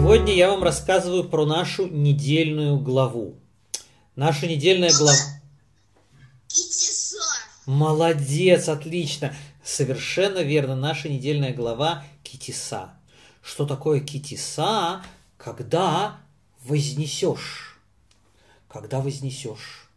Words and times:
Сегодня 0.00 0.32
я 0.32 0.48
вам 0.48 0.62
рассказываю 0.62 1.24
про 1.24 1.44
нашу 1.44 1.86
недельную 1.86 2.78
главу. 2.78 3.34
Наша 4.16 4.46
недельная 4.46 4.90
глава... 4.96 5.18
Молодец, 7.66 8.70
отлично. 8.70 9.36
Совершенно 9.62 10.38
верно. 10.38 10.74
Наша 10.74 11.10
недельная 11.10 11.52
глава 11.52 12.02
Китиса. 12.22 12.94
Что 13.42 13.66
такое 13.66 14.00
Китиса? 14.00 15.04
Когда 15.36 16.16
вознесешь. 16.64 17.78
Когда 18.68 19.02
вознесешь. 19.02 19.90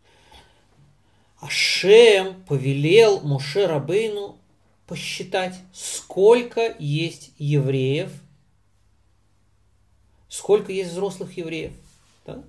Ашем 1.39 2.43
повелел 2.43 3.21
Муше 3.21 3.67
Рабейну 3.67 4.37
посчитать, 4.85 5.55
сколько 5.73 6.75
есть 6.77 7.31
евреев, 7.37 8.11
сколько 10.33 10.71
есть 10.71 10.91
взрослых 10.91 11.37
евреев. 11.37 11.73
Да? 12.25 12.41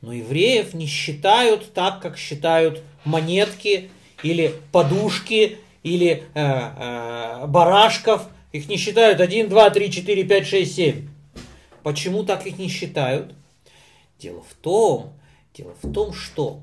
Но 0.00 0.14
евреев 0.14 0.72
не 0.72 0.86
считают 0.86 1.74
так, 1.74 2.00
как 2.00 2.16
считают 2.16 2.82
монетки 3.04 3.90
или 4.22 4.54
подушки 4.72 5.58
или 5.82 6.24
э, 6.32 6.40
э, 6.40 7.46
барашков. 7.46 8.26
Их 8.52 8.66
не 8.68 8.78
считают 8.78 9.20
1, 9.20 9.50
2, 9.50 9.70
3, 9.70 9.92
4, 9.92 10.24
5, 10.24 10.46
6, 10.46 10.74
7. 10.74 11.08
Почему 11.82 12.24
так 12.24 12.46
их 12.46 12.58
не 12.58 12.68
считают? 12.68 13.34
Дело 14.18 14.42
в 14.42 14.54
том, 14.54 15.12
дело 15.54 15.74
в 15.82 15.92
том, 15.92 16.14
что 16.14 16.62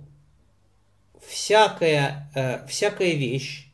всякая, 1.27 2.27
э, 2.33 2.65
всякая 2.67 3.11
вещь, 3.11 3.67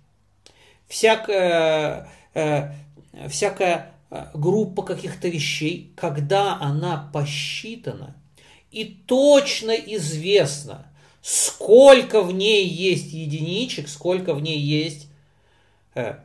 всякая, 0.89 2.09
э, 2.33 2.73
всякая 3.29 3.77
э, 3.77 4.00
группа 4.33 4.83
каких-то 4.83 5.29
вещей, 5.29 5.93
когда 5.95 6.57
она 6.59 7.09
посчитана 7.13 8.15
и 8.69 8.83
точно 8.85 9.71
известно, 9.71 10.85
сколько 11.21 12.21
в 12.21 12.33
ней 12.33 12.67
есть 12.67 13.13
единичек, 13.13 13.87
сколько 13.87 14.33
в 14.33 14.41
ней 14.41 14.59
есть 14.59 15.07
э, 15.95 16.15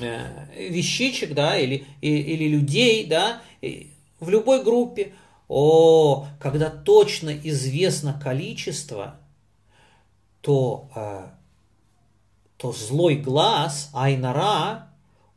э, 0.00 0.68
вещичек, 0.70 1.34
да, 1.34 1.58
или, 1.58 1.86
и- 2.00 2.16
или 2.16 2.48
людей, 2.48 3.06
да, 3.06 3.42
и 3.60 3.90
в 4.20 4.28
любой 4.28 4.62
группе. 4.62 5.12
О, 5.48 6.28
когда 6.38 6.70
точно 6.70 7.30
известно 7.30 8.18
количество, 8.22 9.18
то, 10.40 10.88
э, 10.94 11.28
то 12.56 12.72
злой 12.72 13.16
глаз, 13.16 13.90
айнара, 13.92 14.90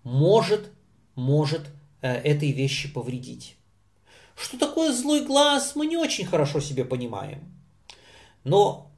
может, 0.03 0.73
может 1.16 1.61
э, 2.02 2.11
этой 2.11 2.52
вещи 2.52 2.92
повредить. 2.92 3.56
Что 4.36 4.58
такое 4.58 4.92
злой 4.92 5.25
глаз, 5.25 5.75
мы 5.75 5.86
не 5.86 5.97
очень 5.97 6.25
хорошо 6.25 6.59
себе 6.59 6.86
понимаем. 6.86 7.53
Но 8.44 8.92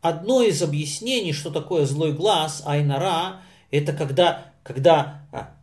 одно 0.00 0.42
из 0.42 0.62
объяснений, 0.62 1.32
что 1.32 1.50
такое 1.50 1.86
злой 1.86 2.12
глаз, 2.12 2.62
айнара, 2.64 3.42
это 3.70 3.92
когда, 3.92 4.52
когда 4.62 5.26
а, 5.32 5.54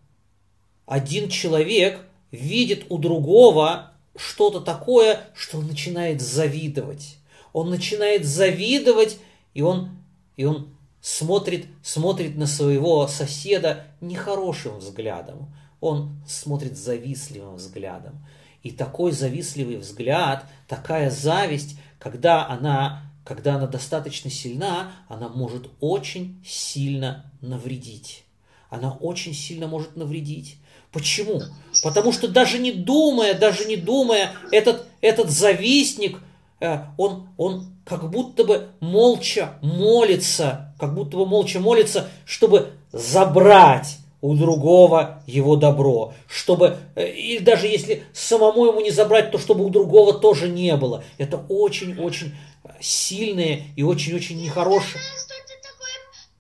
один 0.85 1.29
человек 1.29 2.05
видит 2.31 2.85
у 2.89 2.97
другого 2.97 3.91
что-то 4.15 4.61
такое, 4.61 5.21
что 5.35 5.57
он 5.57 5.67
начинает 5.67 6.21
завидовать. 6.21 7.17
Он 7.51 7.69
начинает 7.69 8.25
завидовать, 8.25 9.17
и 9.53 9.61
он, 9.61 9.89
и 10.35 10.45
он 10.45 10.74
смотрит, 11.05 11.67
смотрит 11.83 12.35
на 12.35 12.47
своего 12.47 13.07
соседа 13.07 13.85
нехорошим 14.01 14.79
взглядом. 14.79 15.53
Он 15.79 16.19
смотрит 16.27 16.79
завистливым 16.79 17.57
взглядом. 17.57 18.25
И 18.63 18.71
такой 18.71 19.11
завистливый 19.11 19.77
взгляд, 19.77 20.45
такая 20.67 21.11
зависть, 21.11 21.77
когда 21.99 22.47
она, 22.47 23.03
когда 23.23 23.57
она 23.57 23.67
достаточно 23.67 24.31
сильна, 24.31 24.93
она 25.07 25.29
может 25.29 25.69
очень 25.79 26.43
сильно 26.43 27.31
навредить. 27.39 28.23
Она 28.71 28.93
очень 28.93 29.35
сильно 29.35 29.67
может 29.67 29.95
навредить. 29.95 30.57
Почему? 30.91 31.39
Потому 31.83 32.13
что 32.13 32.27
даже 32.27 32.57
не 32.57 32.71
думая, 32.71 33.37
даже 33.37 33.65
не 33.65 33.75
думая, 33.75 34.31
этот, 34.51 34.87
этот 35.01 35.29
завистник, 35.29 36.19
э, 36.61 36.79
он, 36.97 37.29
он 37.37 37.75
как 37.85 38.09
будто 38.09 38.43
бы 38.43 38.69
молча 38.79 39.59
молится, 39.61 40.64
как 40.79 40.93
будто 40.93 41.17
бы 41.17 41.25
молча 41.25 41.59
молится, 41.59 42.09
чтобы 42.25 42.71
забрать 42.91 43.97
у 44.21 44.35
другого 44.35 45.21
его 45.27 45.55
добро, 45.55 46.13
чтобы, 46.27 46.77
э, 46.95 47.11
и 47.11 47.39
даже 47.39 47.67
если 47.67 48.03
самому 48.13 48.65
ему 48.65 48.81
не 48.81 48.89
забрать, 48.89 49.31
то 49.31 49.37
чтобы 49.37 49.63
у 49.63 49.69
другого 49.69 50.13
тоже 50.15 50.49
не 50.49 50.75
было. 50.75 51.03
Это 51.17 51.43
очень-очень 51.47 52.33
сильные 52.79 53.67
и 53.75 53.83
очень-очень 53.83 54.41
нехорошие. 54.41 54.95
Я 54.95 55.19
знаю, 55.19 55.19
что 55.19 55.33
это 55.35 55.53
такое 55.61 55.93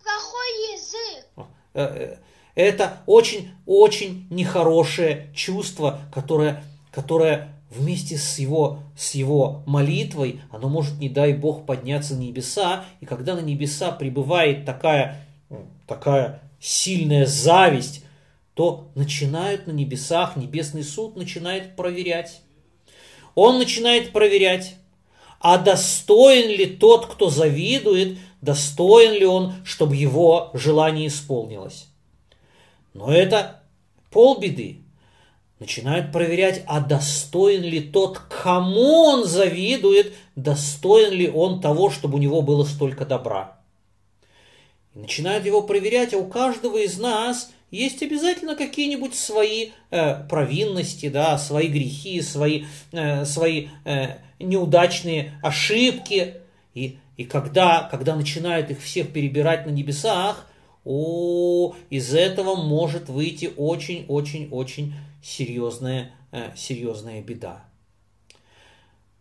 плохой 0.03 0.73
язык. 0.73 1.47
Э, 1.73 2.15
э, 2.15 2.17
Это 2.55 3.01
очень-очень 3.05 4.27
нехорошее 4.29 5.29
чувство, 5.35 5.99
которое, 6.13 6.63
которое 6.91 7.54
вместе 7.75 8.17
с 8.17 8.39
его, 8.39 8.79
с 8.97 9.15
его 9.15 9.63
молитвой, 9.65 10.41
оно 10.51 10.69
может, 10.69 10.99
не 10.99 11.09
дай 11.09 11.33
Бог, 11.33 11.65
подняться 11.65 12.15
на 12.15 12.19
небеса. 12.19 12.85
И 13.01 13.05
когда 13.05 13.35
на 13.35 13.41
небеса 13.41 13.91
прибывает 13.91 14.65
такая, 14.65 15.25
ну, 15.49 15.65
такая 15.87 16.41
сильная 16.59 17.25
зависть, 17.25 18.03
то 18.53 18.89
начинают 18.95 19.67
на 19.67 19.71
небесах, 19.71 20.37
небесный 20.37 20.83
суд 20.83 21.15
начинает 21.15 21.75
проверять. 21.75 22.41
Он 23.35 23.59
начинает 23.59 24.13
проверять, 24.13 24.75
а 25.41 25.57
достоин 25.57 26.49
ли 26.49 26.65
тот, 26.65 27.07
кто 27.07 27.29
завидует, 27.29 28.17
достоин 28.41 29.13
ли 29.13 29.25
он, 29.25 29.53
чтобы 29.65 29.95
его 29.95 30.51
желание 30.53 31.07
исполнилось. 31.07 31.87
Но 32.93 33.11
это 33.11 33.61
полбеды. 34.09 34.84
Начинают 35.59 36.11
проверять, 36.11 36.63
а 36.67 36.81
достоин 36.81 37.63
ли 37.63 37.79
тот, 37.79 38.19
кому 38.19 39.05
он 39.05 39.25
завидует, 39.25 40.13
достоин 40.35 41.13
ли 41.13 41.29
он 41.29 41.61
того, 41.61 41.89
чтобы 41.89 42.15
у 42.15 42.21
него 42.21 42.41
было 42.41 42.65
столько 42.65 43.05
добра. 43.05 43.57
И 44.93 44.99
начинают 44.99 45.45
его 45.45 45.61
проверять, 45.61 46.13
а 46.13 46.17
у 46.17 46.27
каждого 46.27 46.77
из 46.77 46.97
нас 46.97 47.51
есть 47.71 48.03
обязательно 48.03 48.55
какие-нибудь 48.55 49.15
свои 49.15 49.69
э, 49.91 50.27
провинности, 50.27 51.07
да, 51.07 51.37
свои 51.37 51.67
грехи, 51.67 52.21
свои, 52.21 52.65
э, 52.91 53.23
свои 53.23 53.67
э, 53.85 54.17
неудачные 54.39 55.39
ошибки. 55.41 56.35
И, 56.73 56.97
и 57.15 57.23
когда, 57.23 57.87
когда 57.89 58.15
начинают 58.15 58.71
их 58.71 58.81
всех 58.81 59.11
перебирать 59.13 59.65
на 59.65 59.71
небесах, 59.71 60.47
о, 60.85 61.75
из 61.89 62.13
этого 62.13 62.55
может 62.55 63.09
выйти 63.09 63.51
очень-очень-очень 63.57 64.93
серьезная, 65.23 66.11
э, 66.31 66.51
серьезная 66.55 67.21
беда. 67.21 67.65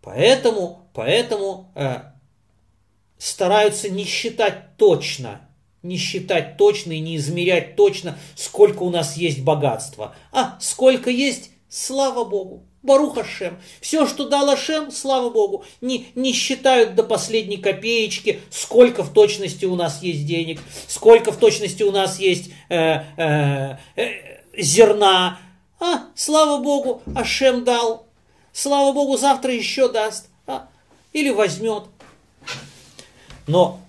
Поэтому, 0.02 0.86
поэтому 0.92 1.72
э, 1.74 2.02
стараются 3.16 3.88
не 3.88 4.04
считать 4.04 4.76
точно, 4.76 5.40
не 5.82 5.96
считать 5.96 6.58
точно 6.58 6.92
и 6.92 7.00
не 7.00 7.16
измерять 7.16 7.74
точно, 7.74 8.18
сколько 8.36 8.82
у 8.82 8.90
нас 8.90 9.16
есть 9.16 9.42
богатства. 9.42 10.14
А 10.30 10.58
сколько 10.60 11.08
есть, 11.08 11.50
слава 11.74 12.24
Богу. 12.24 12.62
Барух 12.82 13.18
Ашем. 13.18 13.58
Все, 13.80 14.06
что 14.06 14.28
дал 14.28 14.48
Ашем, 14.50 14.92
слава 14.92 15.30
Богу. 15.30 15.64
Не, 15.80 16.06
не 16.14 16.32
считают 16.32 16.94
до 16.94 17.02
последней 17.02 17.56
копеечки, 17.56 18.40
сколько 18.50 19.02
в 19.02 19.12
точности 19.12 19.64
у 19.64 19.74
нас 19.74 20.02
есть 20.02 20.26
денег, 20.26 20.60
сколько 20.86 21.32
в 21.32 21.36
точности 21.38 21.82
у 21.82 21.90
нас 21.90 22.18
есть 22.18 22.50
э, 22.68 23.00
э, 23.16 23.76
э, 23.96 24.10
зерна. 24.56 25.38
А, 25.80 26.04
слава 26.14 26.62
Богу, 26.62 27.02
Ашем 27.16 27.64
дал. 27.64 28.06
Слава 28.52 28.92
Богу, 28.92 29.16
завтра 29.16 29.52
еще 29.52 29.90
даст. 29.90 30.28
А, 30.46 30.68
или 31.12 31.30
возьмет. 31.30 31.84
Но 33.46 33.80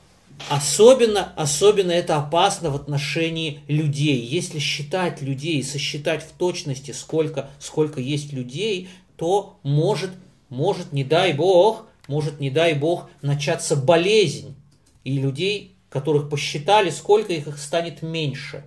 Особенно, 0.49 1.33
особенно 1.35 1.91
это 1.91 2.17
опасно 2.17 2.69
в 2.69 2.75
отношении 2.75 3.61
людей. 3.67 4.19
Если 4.19 4.59
считать 4.59 5.21
людей, 5.21 5.63
сосчитать 5.63 6.23
в 6.23 6.33
точности, 6.37 6.91
сколько, 6.91 7.49
сколько 7.59 7.99
есть 7.99 8.31
людей, 8.31 8.89
то 9.17 9.59
может, 9.63 10.11
может, 10.49 10.91
не 10.91 11.03
дай 11.03 11.33
бог, 11.33 11.85
может, 12.07 12.39
не 12.39 12.49
дай 12.49 12.73
бог, 12.73 13.09
начаться 13.21 13.75
болезнь. 13.75 14.55
И 15.03 15.17
людей, 15.17 15.75
которых 15.89 16.29
посчитали, 16.29 16.89
сколько 16.89 17.33
их, 17.33 17.47
их 17.47 17.57
станет 17.57 18.01
меньше. 18.01 18.65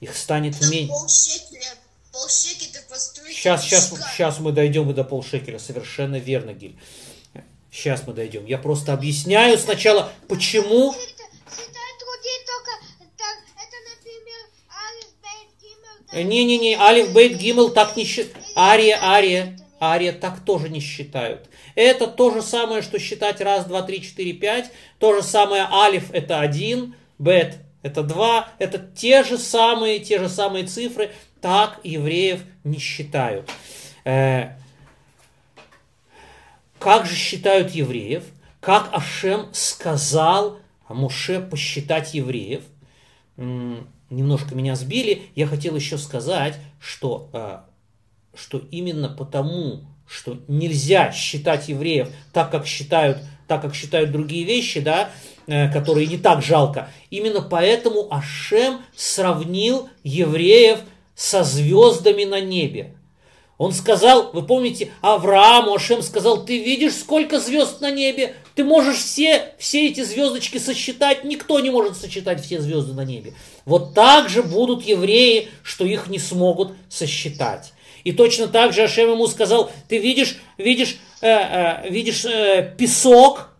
Их 0.00 0.16
станет 0.16 0.60
меньше. 0.70 0.92
Сейчас, 3.28 3.64
сейчас, 3.64 3.92
сейчас 4.12 4.38
мы 4.38 4.52
дойдем 4.52 4.90
и 4.90 4.94
до 4.94 5.04
полшекеля. 5.04 5.58
Совершенно 5.58 6.16
верно, 6.16 6.52
Гиль. 6.52 6.78
Сейчас 7.74 8.06
мы 8.06 8.12
дойдем. 8.12 8.46
Я 8.46 8.58
просто 8.58 8.92
объясняю 8.92 9.58
сначала, 9.58 10.12
почему... 10.28 10.94
Не-не-не, 16.12 16.76
Алиф, 16.76 17.12
Бейт, 17.12 17.36
Гимел 17.36 17.70
так 17.70 17.96
не 17.96 18.04
считают. 18.04 18.46
Ария, 18.56 19.02
Ария, 19.02 19.58
Ария 19.80 20.12
так 20.12 20.44
тоже 20.44 20.68
не 20.68 20.78
считают. 20.78 21.48
Это 21.74 22.06
то 22.06 22.30
же 22.30 22.40
самое, 22.40 22.82
что 22.82 23.00
считать 23.00 23.40
раз, 23.40 23.64
два, 23.64 23.82
три, 23.82 24.00
четыре, 24.00 24.32
пять. 24.32 24.70
То 25.00 25.12
же 25.12 25.24
самое 25.24 25.66
алиф 25.68 26.12
это 26.12 26.38
один, 26.38 26.94
бет 27.18 27.56
это 27.82 28.04
два. 28.04 28.48
Это 28.58 28.78
те 28.78 29.24
же 29.24 29.36
самые, 29.36 29.98
те 29.98 30.20
же 30.20 30.28
самые 30.28 30.66
цифры. 30.66 31.10
Так 31.40 31.80
евреев 31.82 32.42
не 32.62 32.78
считают. 32.78 33.50
Как 36.78 37.06
же 37.06 37.14
считают 37.14 37.70
евреев? 37.70 38.24
Как 38.60 38.88
Ашем 38.92 39.48
сказал 39.52 40.58
Муше 40.88 41.40
посчитать 41.40 42.14
евреев? 42.14 42.62
Немножко 43.36 44.54
меня 44.54 44.76
сбили. 44.76 45.22
Я 45.34 45.46
хотел 45.46 45.74
еще 45.76 45.98
сказать, 45.98 46.58
что, 46.78 47.30
э, 47.32 47.58
что 48.34 48.58
именно 48.70 49.08
потому, 49.08 49.80
что 50.06 50.38
нельзя 50.46 51.10
считать 51.12 51.68
евреев 51.68 52.08
так, 52.32 52.50
как 52.50 52.66
считают, 52.66 53.18
так, 53.48 53.62
как 53.62 53.74
считают 53.74 54.12
другие 54.12 54.44
вещи, 54.44 54.80
да, 54.80 55.10
э, 55.46 55.72
которые 55.72 56.06
не 56.06 56.18
так 56.18 56.42
жалко. 56.42 56.90
Именно 57.10 57.42
поэтому 57.42 58.12
Ашем 58.12 58.80
сравнил 58.94 59.88
евреев 60.02 60.80
со 61.14 61.44
звездами 61.44 62.24
на 62.24 62.40
небе. 62.40 62.94
Он 63.56 63.72
сказал, 63.72 64.30
вы 64.32 64.42
помните, 64.42 64.90
Аврааму 65.00 65.74
Ашем 65.74 66.02
сказал, 66.02 66.44
ты 66.44 66.58
видишь, 66.58 66.94
сколько 66.94 67.38
звезд 67.38 67.80
на 67.80 67.90
небе? 67.90 68.34
Ты 68.56 68.64
можешь 68.64 68.98
все, 68.98 69.54
все 69.58 69.88
эти 69.88 70.02
звездочки 70.02 70.58
сосчитать, 70.58 71.24
никто 71.24 71.60
не 71.60 71.70
может 71.70 71.96
сосчитать 71.96 72.44
все 72.44 72.60
звезды 72.60 72.94
на 72.94 73.04
небе. 73.04 73.34
Вот 73.64 73.94
так 73.94 74.28
же 74.28 74.42
будут 74.42 74.84
евреи, 74.84 75.50
что 75.62 75.84
их 75.84 76.08
не 76.08 76.18
смогут 76.18 76.72
сосчитать. 76.88 77.72
И 78.02 78.12
точно 78.12 78.48
так 78.48 78.72
же 78.72 78.82
Ашем 78.82 79.12
ему 79.12 79.26
сказал, 79.28 79.70
ты 79.88 79.98
видишь, 79.98 80.36
видишь, 80.58 80.96
э, 81.20 81.28
э, 81.28 81.90
видишь 81.90 82.24
э, 82.24 82.74
песок 82.76 83.50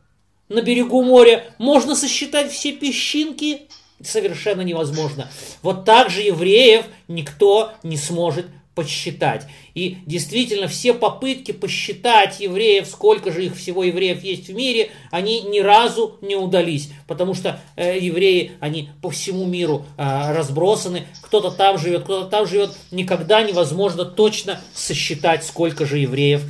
на 0.49 0.61
берегу 0.61 1.03
моря, 1.03 1.47
можно 1.59 1.95
сосчитать 1.95 2.53
все 2.53 2.73
песчинки, 2.73 3.63
совершенно 4.03 4.63
невозможно. 4.63 5.31
Вот 5.63 5.85
так 5.85 6.11
же 6.11 6.21
евреев 6.21 6.85
никто 7.09 7.73
не 7.83 7.97
сможет 7.97 8.47
посчитать. 8.75 9.47
И 9.75 9.99
действительно, 10.07 10.69
все 10.69 10.95
попытки 10.95 11.53
посчитать 11.53 12.41
евреев, 12.41 12.87
сколько 12.87 13.31
же 13.31 13.47
их 13.47 13.57
всего 13.57 13.85
евреев 13.85 14.23
есть 14.23 14.49
в 14.49 14.55
мире, 14.55 14.91
они 15.11 15.43
ни 15.43 15.61
разу 15.61 16.19
не 16.21 16.37
удались, 16.37 16.91
потому 17.07 17.35
что 17.35 17.61
э, 17.77 17.99
евреи, 17.99 18.53
они 18.61 18.91
по 19.01 19.11
всему 19.11 19.45
миру 19.47 19.85
э, 19.97 20.33
разбросаны, 20.35 21.07
кто-то 21.23 21.51
там 21.51 21.79
живет, 21.79 22.05
кто-то 22.05 22.29
там 22.29 22.47
живет, 22.47 22.71
никогда 22.91 23.43
невозможно 23.43 24.05
точно 24.05 24.61
сосчитать, 24.75 25.45
сколько 25.45 25.87
же 25.87 25.99
евреев, 25.99 26.43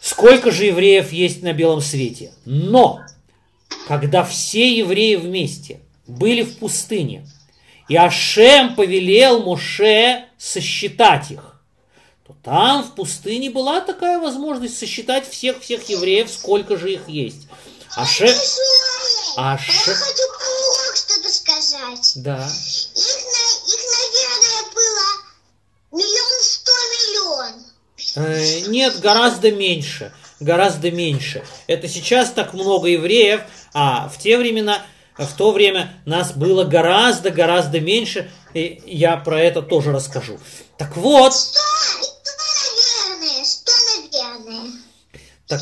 сколько 0.00 0.50
же 0.50 0.66
евреев 0.66 1.12
есть 1.12 1.42
на 1.42 1.52
белом 1.52 1.80
свете. 1.80 2.32
Но, 2.44 3.00
когда 3.86 4.24
все 4.24 4.76
евреи 4.76 5.16
вместе 5.16 5.80
были 6.06 6.42
в 6.42 6.58
пустыне, 6.58 7.26
и 7.88 7.96
Ашем 7.96 8.74
повелел 8.74 9.42
Моше 9.42 10.24
сосчитать 10.42 11.30
их, 11.30 11.54
то 12.26 12.34
там 12.42 12.82
в 12.82 12.96
пустыне 12.96 13.48
была 13.50 13.80
такая 13.80 14.18
возможность 14.18 14.76
сосчитать 14.76 15.28
всех-всех 15.28 15.88
евреев, 15.88 16.28
сколько 16.28 16.76
же 16.76 16.94
их 16.94 17.08
есть. 17.08 17.46
А 17.94 18.02
Аше... 18.02 18.26
я 18.26 18.34
хочу 19.94 20.22
про 20.38 20.96
что-то 20.96 21.28
сказать. 21.28 22.12
Да. 22.16 22.44
Их, 22.44 23.18
их, 23.68 23.82
наверное, 24.00 24.74
было 24.74 26.00
миллион 26.00 26.42
сто 26.42 26.72
миллион. 26.90 27.64
Э, 28.16 28.60
Нет, 28.68 28.98
гораздо 28.98 29.52
меньше. 29.52 30.12
Гораздо 30.40 30.90
меньше. 30.90 31.44
Это 31.68 31.86
сейчас 31.86 32.30
так 32.30 32.52
много 32.52 32.88
евреев, 32.88 33.42
а 33.74 34.08
в 34.08 34.18
те 34.18 34.36
времена, 34.36 34.82
в 35.16 35.36
то 35.36 35.52
время 35.52 36.02
нас 36.04 36.32
было 36.32 36.64
гораздо-гораздо 36.64 37.78
меньше, 37.78 38.28
и 38.54 38.82
я 38.86 39.16
про 39.16 39.40
это 39.40 39.62
тоже 39.62 39.92
расскажу. 39.92 40.38
Так 40.76 40.96
вот, 40.96 41.34
Сто, 41.34 41.60
сто, 42.22 42.32
наверное, 43.10 43.44
сто, 43.44 43.72
наверное. 44.12 44.70
так, 45.46 45.60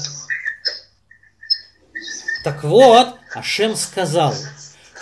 так 2.45 2.65
вот, 2.65 3.09
Ашем 3.35 3.77
сказал, 3.77 4.35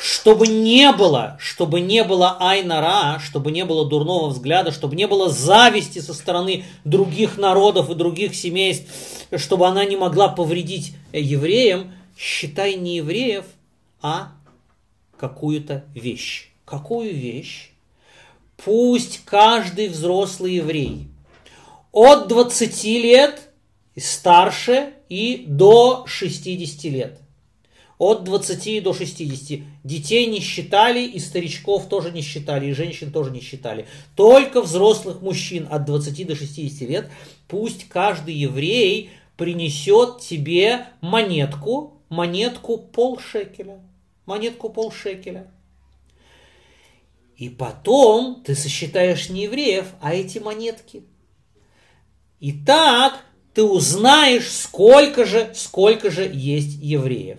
чтобы 0.01 0.47
не 0.47 0.93
было, 0.93 1.37
чтобы 1.41 1.81
не 1.81 2.05
было 2.05 2.37
айнара, 2.41 3.19
чтобы 3.21 3.51
не 3.53 3.65
было 3.65 3.89
дурного 3.89 4.29
взгляда, 4.29 4.71
чтобы 4.73 4.97
не 4.97 5.07
было 5.07 5.29
зависти 5.29 6.01
со 6.01 6.15
стороны 6.15 6.65
других 6.85 7.37
народов 7.37 7.91
и 7.91 7.95
других 7.95 8.35
семейств, 8.35 8.87
чтобы 9.37 9.67
она 9.67 9.85
не 9.85 9.97
могла 9.97 10.29
повредить 10.29 10.95
евреям, 11.13 11.95
считай 12.17 12.75
не 12.75 12.97
евреев, 12.97 13.45
а 14.03 14.33
какую-то 15.19 15.85
вещь. 15.95 16.51
Какую 16.65 17.15
вещь? 17.15 17.73
Пусть 18.65 19.25
каждый 19.25 19.89
взрослый 19.89 20.55
еврей 20.55 21.07
от 21.93 22.29
20 22.29 22.85
лет 22.85 23.51
старше 23.97 24.95
и 25.09 25.45
до 25.47 26.05
60 26.07 26.85
лет. 26.85 27.21
От 27.99 28.25
20 28.25 28.83
до 28.83 28.93
60. 28.93 29.61
Детей 29.85 30.27
не 30.27 30.41
считали, 30.41 31.05
и 31.05 31.19
старичков 31.21 31.89
тоже 31.89 32.11
не 32.11 32.21
считали, 32.21 32.67
и 32.67 32.73
женщин 32.73 33.13
тоже 33.13 33.31
не 33.31 33.41
считали. 33.41 33.87
Только 34.17 34.61
взрослых 34.61 35.23
мужчин 35.23 35.69
от 35.71 35.85
20 35.85 36.27
до 36.27 36.37
60 36.37 36.89
лет. 36.89 37.11
Пусть 37.47 37.89
каждый 37.89 38.35
еврей 38.35 39.11
принесет 39.37 40.21
тебе 40.21 40.87
монетку, 41.01 41.95
монетку 42.09 42.79
полшекеля. 42.79 43.81
Монетку 44.27 44.69
полшекеля. 44.69 45.49
И 47.39 47.49
потом 47.49 48.43
ты 48.45 48.57
сосчитаешь 48.57 49.31
не 49.31 49.45
евреев, 49.45 49.87
а 50.01 50.13
эти 50.13 50.39
монетки. 50.39 51.05
И 52.41 52.53
так 52.53 53.25
ты 53.55 53.63
узнаешь, 53.63 54.51
сколько 54.51 55.25
же, 55.25 55.53
сколько 55.55 56.11
же 56.11 56.29
есть 56.29 56.79
евреев. 56.83 57.39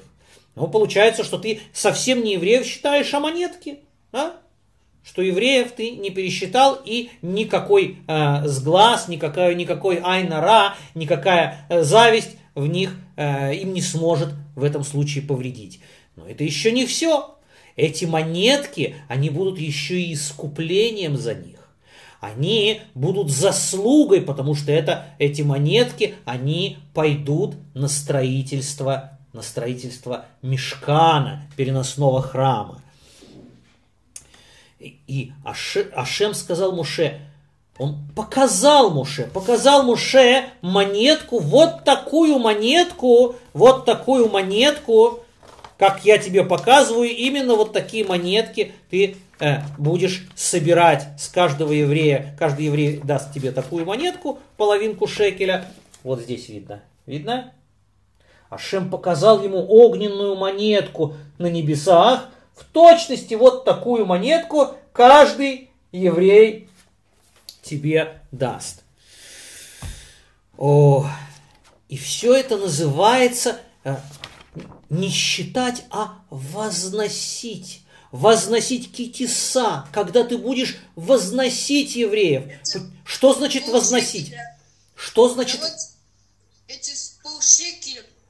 Ну, 0.55 0.67
получается, 0.67 1.25
что 1.25 1.37
ты 1.37 1.59
совсем 1.73 2.23
не 2.23 2.33
евреев 2.33 2.65
считаешь, 2.65 3.13
а 3.13 3.19
монетки. 3.19 3.79
Да? 4.13 4.37
Что 5.03 5.21
евреев 5.21 5.73
ты 5.73 5.91
не 5.91 6.11
пересчитал, 6.11 6.79
и 6.85 7.09
никакой 7.21 7.97
э, 8.07 8.47
сглаз, 8.47 9.09
никакая, 9.09 9.53
никакой 9.53 9.97
айнара, 9.97 10.75
никакая 10.95 11.65
э, 11.67 11.83
зависть 11.83 12.37
в 12.55 12.67
них 12.67 12.95
э, 13.17 13.53
им 13.55 13.73
не 13.73 13.81
сможет 13.81 14.29
в 14.55 14.63
этом 14.63 14.85
случае 14.85 15.25
повредить. 15.25 15.81
Но 16.15 16.25
это 16.25 16.45
еще 16.45 16.71
не 16.71 16.85
все. 16.85 17.35
Эти 17.79 18.03
монетки, 18.03 18.97
они 19.07 19.29
будут 19.29 19.57
еще 19.57 20.01
и 20.01 20.13
искуплением 20.13 21.15
за 21.15 21.33
них. 21.33 21.59
Они 22.19 22.81
будут 22.93 23.31
заслугой, 23.31 24.21
потому 24.21 24.53
что 24.53 24.73
это, 24.73 25.05
эти 25.17 25.43
монетки, 25.43 26.15
они 26.25 26.77
пойдут 26.93 27.55
на 27.73 27.87
строительство, 27.87 29.17
на 29.31 29.41
строительство 29.41 30.25
мешкана, 30.41 31.47
переносного 31.55 32.21
храма. 32.21 32.81
И, 34.79 34.99
и 35.07 35.31
Аше- 35.45 35.89
Ашем 35.95 36.33
сказал 36.33 36.73
Муше, 36.73 37.21
он 37.77 37.97
показал 38.13 38.91
Муше, 38.91 39.29
показал 39.33 39.83
Муше 39.83 40.49
монетку, 40.61 41.39
вот 41.39 41.85
такую 41.85 42.39
монетку, 42.39 43.37
вот 43.53 43.85
такую 43.85 44.29
монетку, 44.29 45.23
как 45.79 46.03
я 46.03 46.17
тебе 46.17 46.43
показываю, 46.43 47.09
именно 47.09 47.55
вот 47.55 47.71
такие 47.71 48.03
монетки 48.03 48.73
ты 48.89 49.15
э, 49.39 49.61
будешь 49.77 50.27
собирать 50.35 51.07
с 51.17 51.29
каждого 51.29 51.71
еврея. 51.71 52.35
Каждый 52.37 52.65
еврей 52.65 52.97
даст 52.97 53.33
тебе 53.33 53.53
такую 53.53 53.85
монетку, 53.85 54.39
половинку 54.57 55.07
шекеля. 55.07 55.65
Вот 56.03 56.19
здесь 56.19 56.49
видно. 56.49 56.83
Видно? 57.05 57.53
Ашем 58.49 58.89
показал 58.89 59.41
ему 59.41 59.65
огненную 59.69 60.35
монетку 60.35 61.15
на 61.37 61.45
небесах. 61.45 62.27
В 62.57 62.65
точности 62.65 63.35
вот 63.35 63.63
такую 63.63 64.05
монетку 64.05 64.75
каждый 64.91 65.69
еврей 65.93 66.67
тебе 67.61 68.19
даст. 68.31 68.83
О, 70.57 71.05
и 71.87 71.95
все 71.95 72.35
это 72.35 72.57
называется 72.57 73.61
э, 73.85 73.95
не 74.89 75.09
считать, 75.09 75.83
а 75.89 76.19
возносить. 76.29 77.81
Возносить 78.11 78.91
китиса, 78.91 79.87
когда 79.93 80.23
ты 80.23 80.37
будешь 80.37 80.77
возносить 80.95 81.95
евреев. 81.95 82.43
Что 83.05 83.33
значит 83.33 83.67
возносить? 83.67 84.33
Что 84.95 85.29
значит... 85.29 85.61
Вот 85.61 85.71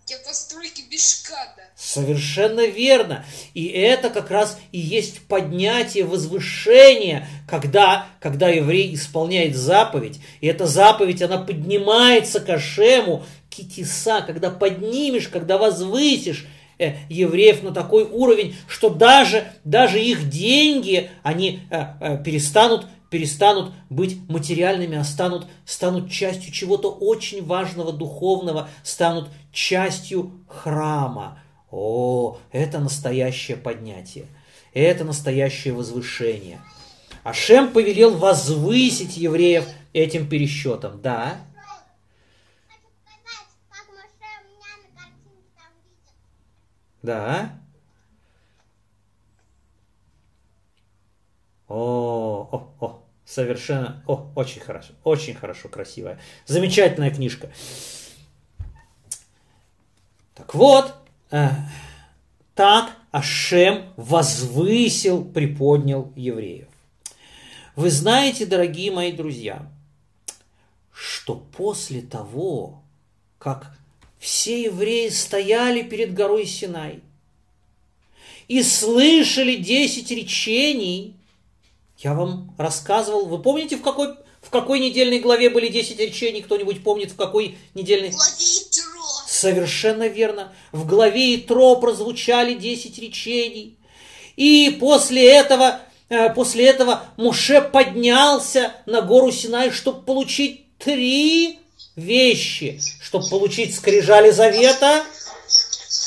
для 0.10 0.18
постройки 0.18 0.82
Мешкана. 0.92 1.70
Совершенно 1.76 2.66
верно. 2.66 3.26
И 3.54 3.68
это 3.68 4.10
как 4.10 4.32
раз 4.32 4.60
и 4.72 4.80
есть 4.80 5.22
поднятие, 5.28 6.04
возвышение, 6.04 7.28
когда, 7.48 8.08
когда 8.20 8.50
еврей 8.50 8.94
исполняет 8.96 9.56
заповедь. 9.56 10.20
И 10.42 10.48
эта 10.48 10.66
заповедь, 10.66 11.22
она 11.22 11.38
поднимается 11.38 12.40
к 12.40 12.50
Ашему, 12.50 13.24
китиса, 13.50 14.22
когда 14.22 14.50
поднимешь, 14.50 15.28
когда 15.28 15.58
возвысишь 15.58 16.48
э, 16.80 16.96
евреев 17.10 17.62
на 17.62 17.72
такой 17.72 18.04
уровень, 18.04 18.56
что 18.68 18.90
даже, 18.90 19.52
даже 19.64 20.02
их 20.02 20.30
деньги, 20.30 21.12
они 21.22 21.62
э, 21.70 21.84
э, 22.00 22.24
перестанут 22.24 22.88
перестанут 23.10 23.74
быть 23.90 24.18
материальными, 24.30 24.98
а 24.98 25.04
станут, 25.04 25.48
станут 25.66 26.12
частью 26.12 26.52
чего-то 26.52 26.92
очень 26.92 27.46
важного, 27.46 27.92
духовного, 27.92 28.70
станут 28.84 29.30
частью 29.52 30.44
храма. 30.48 31.40
О, 31.72 32.38
это 32.52 32.80
настоящее 32.80 33.58
поднятие, 33.58 34.28
это 34.74 35.04
настоящее 35.04 35.74
возвышение. 35.74 36.62
Ашем 37.24 37.72
повелел 37.72 38.16
возвысить 38.16 39.18
евреев 39.18 39.66
этим 39.94 40.28
пересчетом, 40.28 41.02
да? 41.02 41.42
Да. 47.02 47.59
О, 51.70 52.50
о, 52.52 52.84
о, 52.84 53.04
совершенно, 53.26 54.04
о, 54.08 54.32
очень 54.36 54.60
хорошо, 54.60 54.94
очень 55.04 55.36
хорошо, 55.36 55.70
красивая. 55.70 56.20
Замечательная 56.48 57.12
книжка. 57.12 57.52
Так 60.34 60.56
вот, 60.56 60.96
э, 61.30 61.50
так 62.56 62.96
Ашем 63.12 63.94
возвысил, 63.98 65.24
приподнял 65.24 66.12
евреев. 66.16 66.68
Вы 67.76 67.92
знаете, 67.92 68.48
дорогие 68.48 68.92
мои 68.92 69.12
друзья, 69.12 69.72
что 70.92 71.36
после 71.36 72.02
того, 72.02 72.82
как 73.38 73.78
все 74.18 74.64
евреи 74.64 75.10
стояли 75.10 75.84
перед 75.84 76.14
горой 76.16 76.46
Синай 76.46 77.02
и 78.48 78.64
слышали 78.64 79.56
десять 79.56 80.12
речений, 80.12 81.16
я 82.02 82.14
вам 82.14 82.54
рассказывал, 82.58 83.26
вы 83.26 83.42
помните, 83.42 83.76
в 83.76 83.82
какой, 83.82 84.16
в 84.42 84.50
какой 84.50 84.80
недельной 84.80 85.20
главе 85.20 85.50
были 85.50 85.68
10 85.68 86.00
речений? 86.00 86.42
Кто-нибудь 86.42 86.82
помнит, 86.82 87.12
в 87.12 87.16
какой 87.18 87.58
недельной? 87.74 88.12
В 88.12 88.16
главе 88.16 88.46
Итро. 88.62 89.02
Совершенно 89.28 90.08
верно. 90.08 90.54
В 90.72 90.88
главе 90.88 91.36
Итро 91.36 91.76
прозвучали 91.76 92.54
10 92.54 92.98
речений. 93.00 93.78
И 94.38 94.78
после 94.80 95.30
этого, 95.30 95.82
э, 96.08 96.34
после 96.34 96.68
этого 96.68 97.04
Муше 97.18 97.62
поднялся 97.62 98.74
на 98.86 99.02
гору 99.02 99.32
Синай, 99.34 99.72
чтобы 99.72 100.02
получить 100.04 100.78
три 100.78 101.60
вещи. 101.98 102.80
Чтобы 103.02 103.28
получить 103.28 103.76
скрижали 103.76 104.32
завета, 104.32 105.04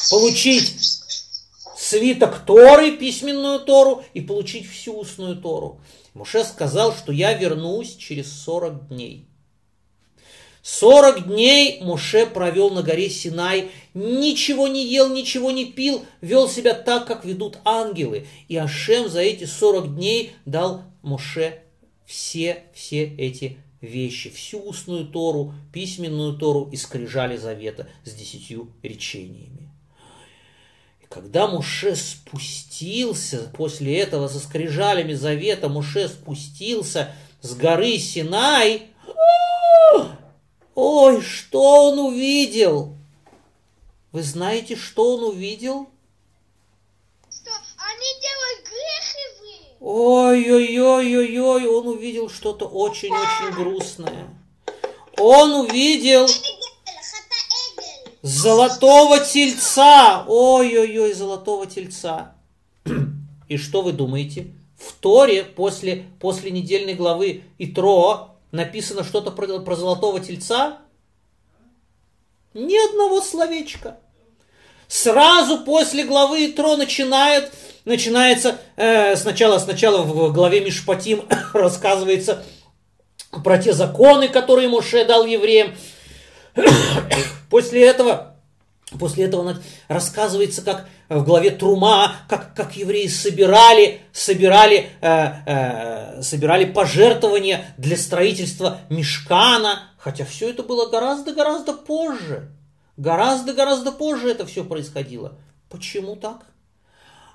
получить 0.08 1.01
свиток 1.92 2.46
Торы, 2.46 2.96
письменную 2.96 3.60
Тору, 3.60 4.02
и 4.14 4.22
получить 4.22 4.66
всю 4.66 4.98
устную 4.98 5.36
Тору. 5.36 5.80
Муше 6.14 6.42
сказал, 6.44 6.94
что 6.94 7.12
я 7.12 7.34
вернусь 7.34 7.96
через 7.96 8.32
40 8.44 8.88
дней. 8.88 9.26
40 10.62 11.26
дней 11.26 11.82
Муше 11.82 12.24
провел 12.24 12.70
на 12.70 12.82
горе 12.82 13.10
Синай, 13.10 13.70
ничего 13.92 14.68
не 14.68 14.86
ел, 14.86 15.10
ничего 15.10 15.50
не 15.50 15.66
пил, 15.66 16.04
вел 16.20 16.48
себя 16.48 16.72
так, 16.72 17.06
как 17.06 17.24
ведут 17.24 17.58
ангелы. 17.64 18.26
И 18.48 18.56
Ашем 18.56 19.08
за 19.08 19.20
эти 19.20 19.44
40 19.44 19.96
дней 19.96 20.32
дал 20.46 20.84
Муше 21.02 21.62
все, 22.06 22.62
все 22.72 23.04
эти 23.04 23.58
вещи, 23.82 24.30
всю 24.30 24.60
устную 24.60 25.06
Тору, 25.08 25.52
письменную 25.72 26.38
Тору 26.38 26.70
и 26.72 26.76
скрижали 26.76 27.36
завета 27.36 27.88
с 28.04 28.14
десятью 28.14 28.72
речениями. 28.82 29.71
Когда 31.12 31.46
Муше 31.46 31.94
спустился 31.94 33.50
после 33.54 33.98
этого 33.98 34.28
за 34.28 34.40
скрижалями 34.40 35.12
завета, 35.12 35.68
Муше 35.68 36.08
спустился 36.08 37.14
с 37.42 37.54
горы 37.54 37.98
Синай, 37.98 38.86
ой, 40.74 41.20
что 41.20 41.90
он 41.90 41.98
увидел? 41.98 42.96
Вы 44.12 44.22
знаете, 44.22 44.74
что 44.74 45.16
он 45.16 45.24
увидел? 45.24 45.90
Что, 47.30 47.50
они 47.76 48.08
делают 48.22 48.64
грех 48.64 49.04
евреи? 49.36 49.76
Ой-ой-ой-ой-ой, 49.80 51.66
он 51.66 51.88
увидел 51.88 52.30
что-то 52.30 52.66
очень-очень 52.66 53.54
грустное. 53.54 54.30
Он 55.18 55.66
увидел 55.66 56.26
золотого 58.22 59.20
тельца. 59.20 60.24
Ой-ой-ой, 60.26 61.12
золотого 61.12 61.66
тельца. 61.66 62.34
И 63.48 63.56
что 63.58 63.82
вы 63.82 63.92
думаете? 63.92 64.54
В 64.78 64.92
Торе 64.94 65.44
после, 65.44 66.06
после 66.20 66.50
недельной 66.50 66.94
главы 66.94 67.42
Итро 67.58 68.36
написано 68.50 69.04
что-то 69.04 69.30
про, 69.30 69.60
про 69.60 69.76
золотого 69.76 70.20
тельца? 70.20 70.78
Ни 72.54 72.76
одного 72.88 73.20
словечка. 73.20 73.98
Сразу 74.88 75.58
после 75.64 76.04
главы 76.04 76.50
Итро 76.50 76.76
начинает, 76.76 77.50
начинается, 77.84 78.58
э, 78.76 79.16
сначала, 79.16 79.58
сначала 79.58 80.02
в 80.02 80.32
главе 80.32 80.60
Мишпатим 80.60 81.24
рассказывается 81.54 82.44
про 83.42 83.56
те 83.56 83.72
законы, 83.72 84.28
которые 84.28 84.68
Моше 84.68 85.04
дал 85.06 85.24
евреям. 85.24 85.74
После 87.50 87.86
этого, 87.86 88.36
после 88.98 89.24
этого 89.24 89.58
рассказывается, 89.88 90.62
как 90.62 90.88
в 91.08 91.24
главе 91.24 91.50
Трума, 91.50 92.14
как, 92.28 92.54
как 92.54 92.76
евреи 92.76 93.06
собирали, 93.06 94.00
собирали, 94.12 94.90
э, 95.00 95.32
э, 95.46 96.22
собирали 96.22 96.64
пожертвования 96.64 97.74
для 97.76 97.96
строительства 97.96 98.80
мешкана, 98.88 99.90
хотя 99.98 100.24
все 100.24 100.50
это 100.50 100.62
было 100.62 100.88
гораздо-гораздо 100.88 101.74
позже. 101.74 102.50
Гораздо-гораздо 102.96 103.92
позже 103.92 104.30
это 104.30 104.46
все 104.46 104.64
происходило. 104.64 105.38
Почему 105.68 106.16
так? 106.16 106.46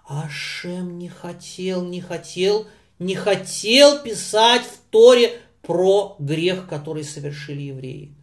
Ашем 0.07 0.97
не 0.97 1.09
хотел, 1.09 1.83
не 1.83 2.01
хотел, 2.01 2.67
не 2.97 3.15
хотел 3.15 3.99
писать 3.99 4.63
в 4.63 4.89
Торе 4.89 5.39
про 5.61 6.15
грех, 6.19 6.67
который 6.67 7.03
совершили 7.03 7.63
евреи. 7.63 8.16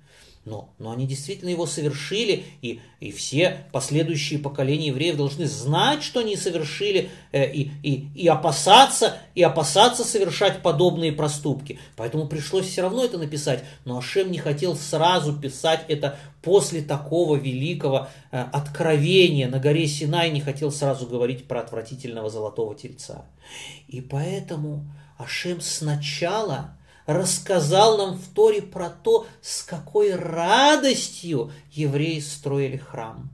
Но, 0.44 0.74
но 0.78 0.92
они 0.92 1.06
действительно 1.06 1.48
его 1.48 1.64
совершили, 1.64 2.44
и, 2.60 2.80
и 3.00 3.12
все 3.12 3.64
последующие 3.72 4.38
поколения 4.38 4.88
евреев 4.88 5.16
должны 5.16 5.46
знать, 5.46 6.02
что 6.02 6.20
они 6.20 6.36
совершили, 6.36 7.08
э, 7.32 7.50
и, 7.50 7.70
и, 7.82 8.08
и, 8.14 8.28
опасаться, 8.28 9.16
и 9.34 9.42
опасаться 9.42 10.04
совершать 10.04 10.60
подобные 10.60 11.12
проступки. 11.12 11.78
Поэтому 11.96 12.28
пришлось 12.28 12.66
все 12.66 12.82
равно 12.82 13.04
это 13.04 13.16
написать. 13.16 13.64
Но 13.86 13.96
Ашем 13.96 14.30
не 14.30 14.36
хотел 14.36 14.76
сразу 14.76 15.32
писать 15.34 15.86
это 15.88 16.18
после 16.42 16.82
такого 16.82 17.36
великого 17.36 18.08
э, 18.30 18.38
откровения 18.52 19.48
на 19.48 19.58
горе 19.58 19.86
Синай, 19.86 20.30
не 20.30 20.42
хотел 20.42 20.70
сразу 20.70 21.06
говорить 21.06 21.48
про 21.48 21.60
отвратительного 21.60 22.28
золотого 22.28 22.74
тельца. 22.74 23.24
И 23.88 24.02
поэтому 24.02 24.84
Ашем 25.16 25.62
сначала 25.62 26.76
рассказал 27.06 27.98
нам 27.98 28.16
в 28.16 28.28
Торе 28.34 28.62
про 28.62 28.90
то, 28.90 29.26
с 29.42 29.62
какой 29.62 30.14
радостью 30.14 31.52
евреи 31.72 32.20
строили 32.20 32.76
храм. 32.76 33.30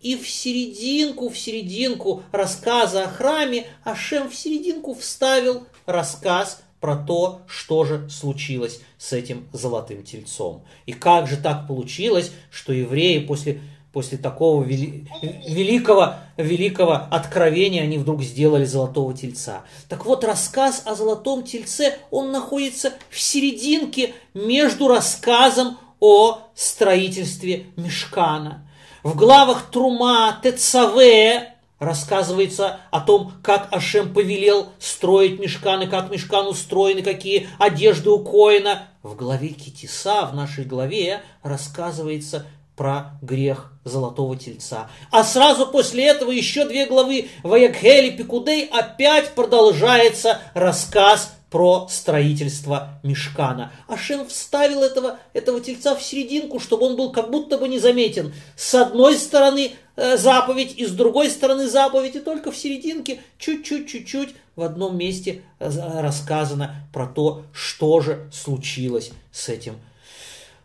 И 0.00 0.16
в 0.16 0.28
серединку, 0.28 1.28
в 1.28 1.36
серединку 1.36 2.22
рассказа 2.32 3.04
о 3.04 3.08
храме 3.08 3.66
Ашем 3.84 4.30
в 4.30 4.34
серединку 4.34 4.94
вставил 4.94 5.66
рассказ 5.84 6.62
про 6.80 6.96
то, 6.96 7.42
что 7.46 7.84
же 7.84 8.08
случилось 8.08 8.80
с 8.96 9.12
этим 9.12 9.46
золотым 9.52 10.02
тельцом. 10.02 10.64
И 10.86 10.94
как 10.94 11.28
же 11.28 11.36
так 11.36 11.66
получилось, 11.66 12.32
что 12.50 12.72
евреи 12.72 13.18
после 13.18 13.60
после 13.92 14.18
такого 14.18 14.62
вели, 14.62 15.06
великого, 15.46 16.14
великого 16.36 16.94
откровения 17.10 17.82
они 17.82 17.98
вдруг 17.98 18.22
сделали 18.22 18.64
золотого 18.64 19.14
тельца. 19.14 19.62
Так 19.88 20.06
вот, 20.06 20.24
рассказ 20.24 20.82
о 20.84 20.94
золотом 20.94 21.42
тельце, 21.42 21.98
он 22.10 22.30
находится 22.30 22.92
в 23.08 23.18
серединке 23.18 24.14
между 24.34 24.88
рассказом 24.88 25.78
о 25.98 26.38
строительстве 26.54 27.66
мешкана. 27.76 28.66
В 29.02 29.16
главах 29.16 29.70
Трума, 29.70 30.38
Тецаве 30.42 31.54
рассказывается 31.78 32.80
о 32.90 33.00
том, 33.00 33.32
как 33.42 33.72
Ашем 33.72 34.12
повелел 34.12 34.68
строить 34.78 35.40
мешканы, 35.40 35.86
как 35.86 36.10
мешкан 36.10 36.46
устроены, 36.46 37.02
какие 37.02 37.48
одежды 37.58 38.10
у 38.10 38.18
Коина. 38.22 38.88
В 39.02 39.16
главе 39.16 39.48
Китиса, 39.48 40.26
в 40.26 40.34
нашей 40.34 40.64
главе, 40.64 41.22
рассказывается 41.42 42.46
про 42.80 43.18
грех 43.20 43.70
золотого 43.84 44.36
тельца. 44.36 44.88
А 45.10 45.22
сразу 45.22 45.66
после 45.66 46.06
этого 46.06 46.30
еще 46.30 46.64
две 46.64 46.86
главы 46.86 47.28
Ваякхели 47.42 48.08
Пикудей 48.08 48.70
опять 48.72 49.34
продолжается 49.34 50.40
рассказ 50.54 51.34
про 51.50 51.88
строительство 51.90 52.98
мешкана. 53.02 53.70
Ашем 53.86 54.26
вставил 54.26 54.82
этого, 54.82 55.18
этого 55.34 55.60
тельца 55.60 55.94
в 55.94 56.02
серединку, 56.02 56.58
чтобы 56.58 56.86
он 56.86 56.96
был 56.96 57.12
как 57.12 57.30
будто 57.30 57.58
бы 57.58 57.68
незаметен. 57.68 58.32
С 58.56 58.74
одной 58.74 59.16
стороны 59.16 59.72
э, 59.96 60.16
заповедь, 60.16 60.72
и 60.78 60.86
с 60.86 60.92
другой 60.92 61.28
стороны 61.28 61.68
заповедь, 61.68 62.16
и 62.16 62.20
только 62.20 62.50
в 62.50 62.56
серединке 62.56 63.20
чуть-чуть-чуть-чуть 63.36 64.30
в 64.56 64.62
одном 64.62 64.96
месте 64.96 65.42
э, 65.58 65.68
рассказано 66.00 66.88
про 66.94 67.06
то, 67.06 67.42
что 67.52 68.00
же 68.00 68.30
случилось 68.32 69.10
с 69.32 69.50
этим 69.50 69.76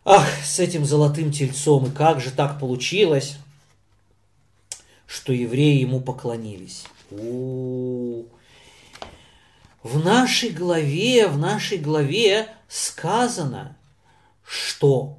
Ах, 0.08 0.28
с 0.44 0.60
этим 0.60 0.84
золотым 0.84 1.32
тельцом, 1.32 1.86
и 1.86 1.90
как 1.90 2.20
же 2.20 2.30
так 2.30 2.60
получилось, 2.60 3.38
что 5.04 5.32
евреи 5.32 5.80
ему 5.80 6.00
поклонились. 6.00 6.84
У-у-у. 7.10 8.28
В 9.82 10.04
нашей 10.04 10.50
главе, 10.50 11.26
в 11.26 11.36
нашей 11.38 11.78
главе 11.78 12.46
сказано, 12.68 13.76
что 14.46 15.16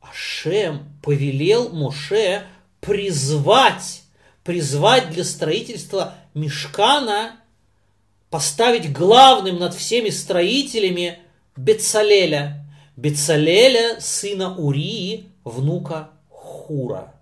Ашем 0.00 0.88
повелел 1.00 1.68
Моше 1.68 2.48
призвать, 2.80 4.02
призвать 4.42 5.10
для 5.10 5.22
строительства 5.22 6.14
мешкана, 6.34 7.36
поставить 8.28 8.92
главным 8.92 9.60
над 9.60 9.72
всеми 9.72 10.10
строителями 10.10 11.20
Бецалеля– 11.54 12.56
Бецалеля, 12.98 14.00
сына 14.00 14.56
Урии, 14.56 15.30
внука 15.44 16.10
Хура. 16.30 17.14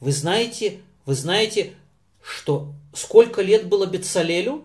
Вы 0.00 0.12
знаете, 0.12 0.80
вы 1.04 1.14
знаете, 1.14 1.74
что 2.22 2.72
сколько 2.94 3.42
лет 3.42 3.68
было 3.68 3.84
Бецалелю, 3.84 4.64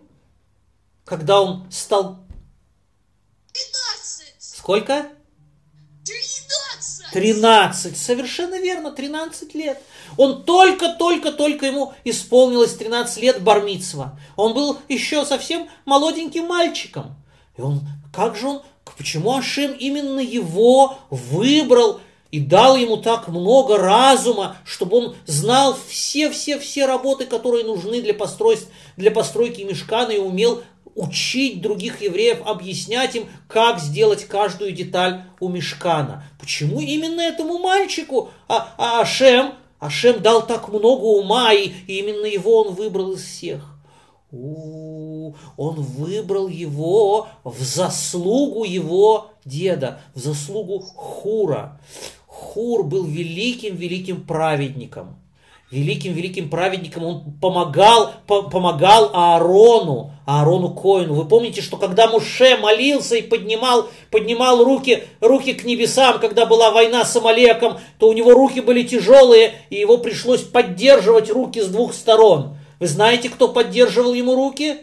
когда 1.04 1.42
он 1.42 1.70
стал... 1.70 2.20
13! 3.52 4.36
Сколько? 4.40 5.10
13! 6.06 7.12
13, 7.12 7.98
совершенно 7.98 8.62
верно, 8.62 8.94
13 8.94 9.54
лет. 9.56 9.84
Он 10.16 10.46
только-только-только 10.46 11.66
ему 11.66 11.94
исполнилось 12.06 12.76
13 12.76 13.22
лет 13.22 13.44
Бармицва. 13.44 14.18
Он 14.38 14.54
был 14.54 14.80
еще 14.88 15.26
совсем 15.26 15.68
молоденьким 15.84 16.46
мальчиком. 16.46 17.22
И 17.58 17.62
он, 17.62 17.82
как 18.14 18.38
же 18.38 18.48
он 18.48 18.64
Почему 18.98 19.36
Ашем 19.36 19.74
именно 19.74 20.20
его 20.20 20.98
выбрал 21.10 22.02
и 22.32 22.40
дал 22.40 22.76
ему 22.76 22.98
так 22.98 23.28
много 23.28 23.78
разума, 23.78 24.58
чтобы 24.66 24.98
он 24.98 25.16
знал 25.26 25.78
все-все-все 25.88 26.86
работы, 26.86 27.26
которые 27.26 27.64
нужны 27.64 28.02
для, 28.02 28.14
постройств, 28.14 28.70
для 28.98 29.12
постройки 29.12 29.62
мешкана 29.62 30.12
и 30.12 30.20
умел 30.20 30.64
учить 30.96 31.62
других 31.62 32.02
евреев, 32.02 32.40
объяснять 32.46 33.16
им, 33.16 33.28
как 33.48 33.80
сделать 33.80 34.26
каждую 34.26 34.72
деталь 34.72 35.22
у 35.40 35.48
мешкана. 35.48 36.24
Почему 36.40 36.82
именно 36.82 37.22
этому 37.22 37.60
мальчику 37.60 38.32
а, 38.48 38.74
а 38.78 39.02
Ашем, 39.02 39.54
Ашем 39.80 40.22
дал 40.22 40.46
так 40.46 40.70
много 40.70 41.04
ума, 41.04 41.54
и, 41.54 41.72
и 41.86 42.00
именно 42.00 42.26
его 42.26 42.64
он 42.64 42.74
выбрал 42.74 43.12
из 43.14 43.24
всех? 43.24 43.77
У, 44.30 45.36
он 45.56 45.76
выбрал 45.76 46.50
его 46.50 47.28
в 47.46 47.62
заслугу 47.62 48.66
его 48.66 49.32
деда, 49.46 50.02
в 50.14 50.20
заслугу 50.20 50.80
Хура. 50.80 51.80
Хур 52.26 52.84
был 52.84 53.06
великим-великим 53.06 54.26
праведником. 54.26 55.16
Великим-великим 55.72 56.50
праведником 56.50 57.04
он 57.06 57.24
помогал, 57.42 58.12
по, 58.26 58.44
помогал 58.44 59.12
Аарону, 59.14 60.12
Аарону 60.26 60.74
Коину. 60.74 61.14
Вы 61.14 61.26
помните, 61.26 61.62
что 61.62 61.78
когда 61.78 62.08
Муше 62.08 62.58
молился 62.58 63.16
и 63.16 63.22
поднимал, 63.22 63.88
поднимал 64.12 64.64
руки, 64.64 65.04
руки 65.22 65.54
к 65.54 65.64
небесам, 65.64 66.20
когда 66.20 66.46
была 66.46 66.72
война 66.72 67.06
с 67.06 67.16
Амалеком, 67.16 67.78
то 67.98 68.10
у 68.10 68.14
него 68.14 68.34
руки 68.34 68.60
были 68.60 68.84
тяжелые, 68.84 69.54
и 69.70 69.78
его 69.78 69.98
пришлось 69.98 70.42
поддерживать 70.42 71.30
руки 71.30 71.62
с 71.62 71.68
двух 71.68 71.94
сторон. 71.94 72.57
Вы 72.80 72.88
знаете, 72.88 73.30
кто 73.30 73.48
поддерживал 73.48 74.14
ему 74.14 74.36
руки? 74.36 74.78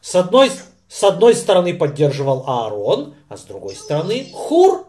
С 0.00 0.14
одной, 0.14 0.50
с 0.88 1.02
одной 1.02 1.34
стороны 1.34 1.74
поддерживал 1.74 2.44
Аарон, 2.46 3.14
а 3.28 3.36
с 3.36 3.42
другой 3.42 3.74
стороны 3.74 4.28
Хур. 4.32 4.86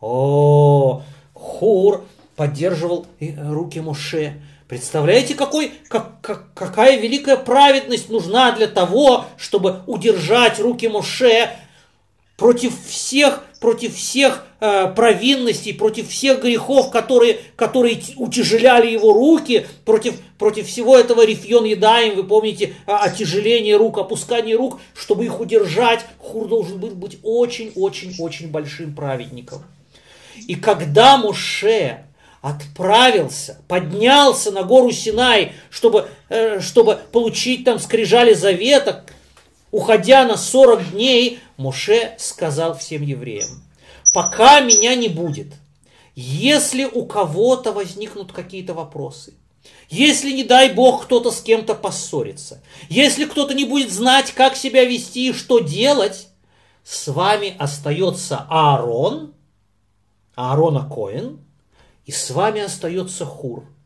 О, 0.00 1.02
Хур 1.34 2.04
поддерживал 2.36 3.06
руки 3.20 3.80
Моше. 3.80 4.40
Представляете, 4.68 5.34
какой, 5.34 5.72
как, 5.88 6.20
как, 6.20 6.54
какая 6.54 7.00
великая 7.00 7.36
праведность 7.36 8.08
нужна 8.08 8.52
для 8.52 8.68
того, 8.68 9.24
чтобы 9.36 9.82
удержать 9.88 10.60
руки 10.60 10.86
Моше 10.86 11.50
против 12.40 12.72
всех, 12.86 13.44
против 13.60 13.94
всех 13.94 14.46
э, 14.60 14.90
провинностей, 14.96 15.74
против 15.74 16.08
всех 16.08 16.40
грехов, 16.40 16.90
которые, 16.90 17.38
которые 17.54 18.00
утяжеляли 18.16 18.90
его 18.90 19.12
руки, 19.12 19.66
против, 19.84 20.18
против 20.38 20.66
всего 20.66 20.96
этого 20.96 21.26
рифьон 21.26 21.66
едаем, 21.66 22.16
вы 22.16 22.24
помните, 22.24 22.72
отяжеление 22.86 23.76
рук, 23.76 23.98
опускание 23.98 24.56
рук, 24.56 24.80
чтобы 24.94 25.26
их 25.26 25.38
удержать, 25.38 26.06
Хур 26.18 26.48
должен 26.48 26.78
был 26.78 26.92
быть 26.92 27.18
очень-очень-очень 27.22 28.48
большим 28.48 28.94
праведником. 28.94 29.62
И 30.48 30.54
когда 30.54 31.18
Моше 31.18 32.06
отправился, 32.40 33.60
поднялся 33.68 34.50
на 34.50 34.62
гору 34.62 34.90
Синай, 34.92 35.52
чтобы, 35.68 36.08
э, 36.30 36.60
чтобы 36.60 37.00
получить 37.12 37.66
там 37.66 37.78
скрижали 37.78 38.32
завета, 38.32 39.04
уходя 39.70 40.24
на 40.24 40.36
40 40.36 40.92
дней, 40.92 41.40
Моше 41.56 42.14
сказал 42.18 42.76
всем 42.76 43.02
евреям, 43.02 43.62
пока 44.12 44.60
меня 44.60 44.94
не 44.94 45.08
будет, 45.08 45.54
если 46.14 46.84
у 46.84 47.06
кого-то 47.06 47.72
возникнут 47.72 48.32
какие-то 48.32 48.74
вопросы, 48.74 49.34
если, 49.88 50.30
не 50.32 50.44
дай 50.44 50.72
Бог, 50.72 51.04
кто-то 51.04 51.30
с 51.30 51.40
кем-то 51.42 51.74
поссорится, 51.74 52.62
если 52.88 53.24
кто-то 53.24 53.54
не 53.54 53.64
будет 53.64 53.90
знать, 53.90 54.32
как 54.32 54.56
себя 54.56 54.84
вести 54.84 55.30
и 55.30 55.32
что 55.32 55.58
делать, 55.58 56.28
с 56.84 57.08
вами 57.08 57.54
остается 57.58 58.46
Аарон, 58.48 59.34
Аарона 60.34 60.88
Коэн, 60.88 61.40
и 62.06 62.12
с 62.12 62.30
вами 62.30 62.62
остается 62.62 63.26
Хур– 63.26 63.64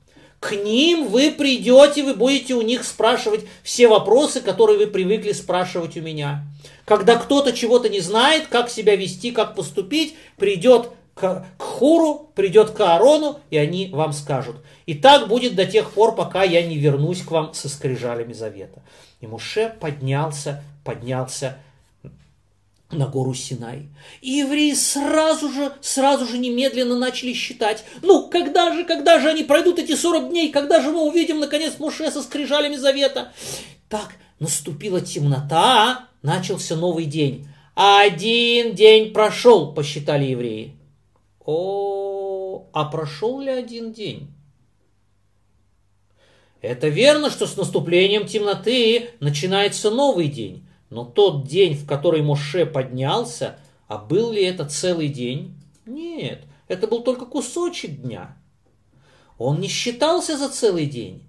к 0.44 0.54
ним 0.54 1.08
вы 1.08 1.30
придете, 1.30 2.04
вы 2.04 2.12
будете 2.12 2.52
у 2.52 2.60
них 2.60 2.84
спрашивать 2.84 3.46
все 3.62 3.88
вопросы, 3.88 4.42
которые 4.42 4.76
вы 4.76 4.88
привыкли 4.88 5.32
спрашивать 5.32 5.96
у 5.96 6.02
меня. 6.02 6.44
Когда 6.84 7.16
кто-то 7.16 7.54
чего-то 7.54 7.88
не 7.88 8.00
знает, 8.00 8.48
как 8.48 8.68
себя 8.68 8.94
вести, 8.94 9.30
как 9.30 9.54
поступить, 9.54 10.14
придет 10.36 10.90
к, 11.14 11.46
к 11.56 11.62
Хуру, 11.62 12.30
придет 12.34 12.72
к 12.72 12.80
Аарону, 12.82 13.40
и 13.48 13.56
они 13.56 13.88
вам 13.90 14.12
скажут. 14.12 14.56
И 14.84 14.92
так 14.92 15.28
будет 15.28 15.54
до 15.54 15.64
тех 15.64 15.90
пор, 15.92 16.14
пока 16.14 16.42
я 16.42 16.62
не 16.62 16.76
вернусь 16.76 17.22
к 17.22 17.30
вам 17.30 17.54
со 17.54 17.70
скрижалями 17.70 18.34
завета. 18.34 18.82
И 19.22 19.26
Муше 19.26 19.74
поднялся, 19.80 20.62
поднялся 20.84 21.56
на 22.90 23.06
гору 23.06 23.34
Синай. 23.34 23.88
И 24.20 24.30
евреи 24.30 24.72
сразу 24.74 25.50
же, 25.50 25.72
сразу 25.80 26.26
же 26.26 26.38
немедленно 26.38 26.98
начали 26.98 27.32
считать, 27.32 27.84
ну, 28.02 28.28
когда 28.28 28.72
же, 28.72 28.84
когда 28.84 29.18
же 29.18 29.28
они 29.30 29.42
пройдут 29.42 29.78
эти 29.78 29.94
40 29.96 30.30
дней, 30.30 30.50
когда 30.50 30.80
же 30.80 30.90
мы 30.90 31.02
увидим, 31.02 31.40
наконец, 31.40 31.78
Муше 31.78 32.10
со 32.10 32.22
скрижалями 32.22 32.76
завета. 32.76 33.32
Так, 33.88 34.14
наступила 34.38 35.00
темнота, 35.00 36.08
начался 36.22 36.76
новый 36.76 37.06
день. 37.06 37.48
Один 37.74 38.74
день 38.74 39.12
прошел, 39.12 39.74
посчитали 39.74 40.26
евреи. 40.26 40.76
О, 41.44 42.66
а 42.72 42.84
прошел 42.84 43.40
ли 43.40 43.50
один 43.50 43.92
день? 43.92 44.28
Это 46.62 46.88
верно, 46.88 47.30
что 47.30 47.46
с 47.46 47.56
наступлением 47.56 48.26
темноты 48.26 49.10
начинается 49.20 49.90
новый 49.90 50.28
день. 50.28 50.63
Но 50.90 51.04
тот 51.04 51.46
день, 51.46 51.74
в 51.74 51.86
который 51.86 52.22
Моше 52.22 52.66
поднялся, 52.66 53.58
а 53.88 53.98
был 53.98 54.32
ли 54.32 54.44
это 54.44 54.64
целый 54.64 55.08
день? 55.08 55.54
Нет, 55.86 56.42
это 56.68 56.86
был 56.86 57.02
только 57.02 57.26
кусочек 57.26 58.00
дня. 58.02 58.36
Он 59.38 59.60
не 59.60 59.68
считался 59.68 60.38
за 60.38 60.48
целый 60.48 60.86
день. 60.86 61.24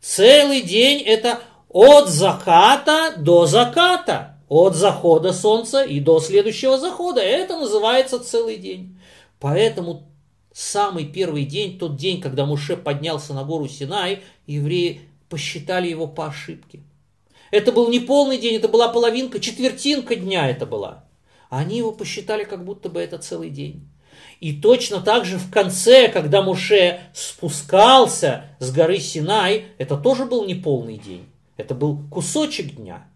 Целый 0.00 0.62
день 0.62 1.00
это 1.02 1.40
от 1.68 2.08
заката 2.08 3.14
до 3.16 3.46
заката, 3.46 4.38
от 4.48 4.76
захода 4.76 5.32
солнца 5.32 5.82
и 5.82 6.00
до 6.00 6.20
следующего 6.20 6.78
захода. 6.78 7.20
Это 7.20 7.56
называется 7.56 8.20
целый 8.20 8.56
день. 8.56 8.98
Поэтому 9.40 10.04
самый 10.52 11.04
первый 11.06 11.44
день, 11.44 11.78
тот 11.78 11.96
день, 11.96 12.20
когда 12.20 12.46
Муше 12.46 12.76
поднялся 12.76 13.34
на 13.34 13.44
гору 13.44 13.68
Синай, 13.68 14.22
евреи 14.46 15.00
посчитали 15.28 15.88
его 15.88 16.06
по 16.06 16.26
ошибке. 16.26 16.80
Это 17.56 17.72
был 17.72 17.88
не 17.88 18.00
полный 18.00 18.36
день, 18.36 18.56
это 18.56 18.68
была 18.68 18.88
половинка, 18.88 19.40
четвертинка 19.40 20.14
дня 20.14 20.46
это 20.50 20.66
была. 20.66 21.06
Они 21.48 21.78
его 21.78 21.90
посчитали, 21.90 22.44
как 22.44 22.66
будто 22.66 22.90
бы 22.90 23.00
это 23.00 23.16
целый 23.16 23.48
день. 23.48 23.88
И 24.40 24.52
точно 24.52 25.00
так 25.00 25.24
же 25.24 25.38
в 25.38 25.50
конце, 25.50 26.08
когда 26.08 26.42
Муше 26.42 27.00
спускался 27.14 28.44
с 28.58 28.70
горы 28.70 28.98
Синай, 28.98 29.68
это 29.78 29.96
тоже 29.96 30.26
был 30.26 30.44
не 30.44 30.54
полный 30.54 30.98
день. 30.98 31.24
Это 31.56 31.74
был 31.74 32.02
кусочек 32.10 32.74
дня. 32.74 33.06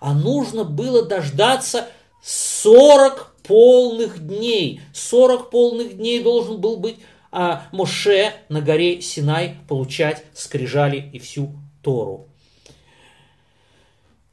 А 0.00 0.12
нужно 0.12 0.64
было 0.64 1.06
дождаться 1.06 1.88
40 2.22 3.36
полных 3.42 4.26
дней. 4.26 4.82
40 4.92 5.48
полных 5.48 5.96
дней 5.96 6.22
должен 6.22 6.60
был 6.60 6.76
быть 6.76 6.96
а, 7.32 7.66
Моше 7.72 8.34
на 8.50 8.60
горе 8.60 9.00
Синай 9.00 9.56
получать 9.66 10.24
скрижали 10.34 11.08
и 11.10 11.18
всю 11.18 11.54
Тору. 11.82 12.28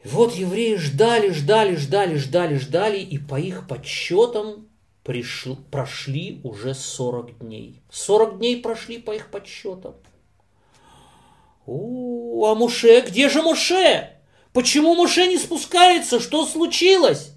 Вот 0.05 0.35
евреи 0.35 0.75
ждали, 0.75 1.31
ждали, 1.31 1.75
ждали, 1.75 2.15
ждали, 2.15 2.55
ждали, 2.57 2.99
и 2.99 3.17
по 3.17 3.39
их 3.39 3.67
подсчетам 3.67 4.67
пришл, 5.03 5.57
прошли 5.71 6.41
уже 6.43 6.75
40 6.75 7.39
дней. 7.39 7.81
40 7.89 8.37
дней 8.37 8.61
прошли 8.61 8.99
по 8.99 9.11
их 9.15 9.31
подсчетам. 9.31 9.95
О, 11.65 12.45
а 12.45 12.53
Муше, 12.53 13.01
где 13.01 13.29
же 13.29 13.41
Муше? 13.41 14.11
Почему 14.53 14.93
Муше 14.93 15.25
не 15.25 15.39
спускается? 15.39 16.19
Что 16.19 16.45
случилось? 16.45 17.34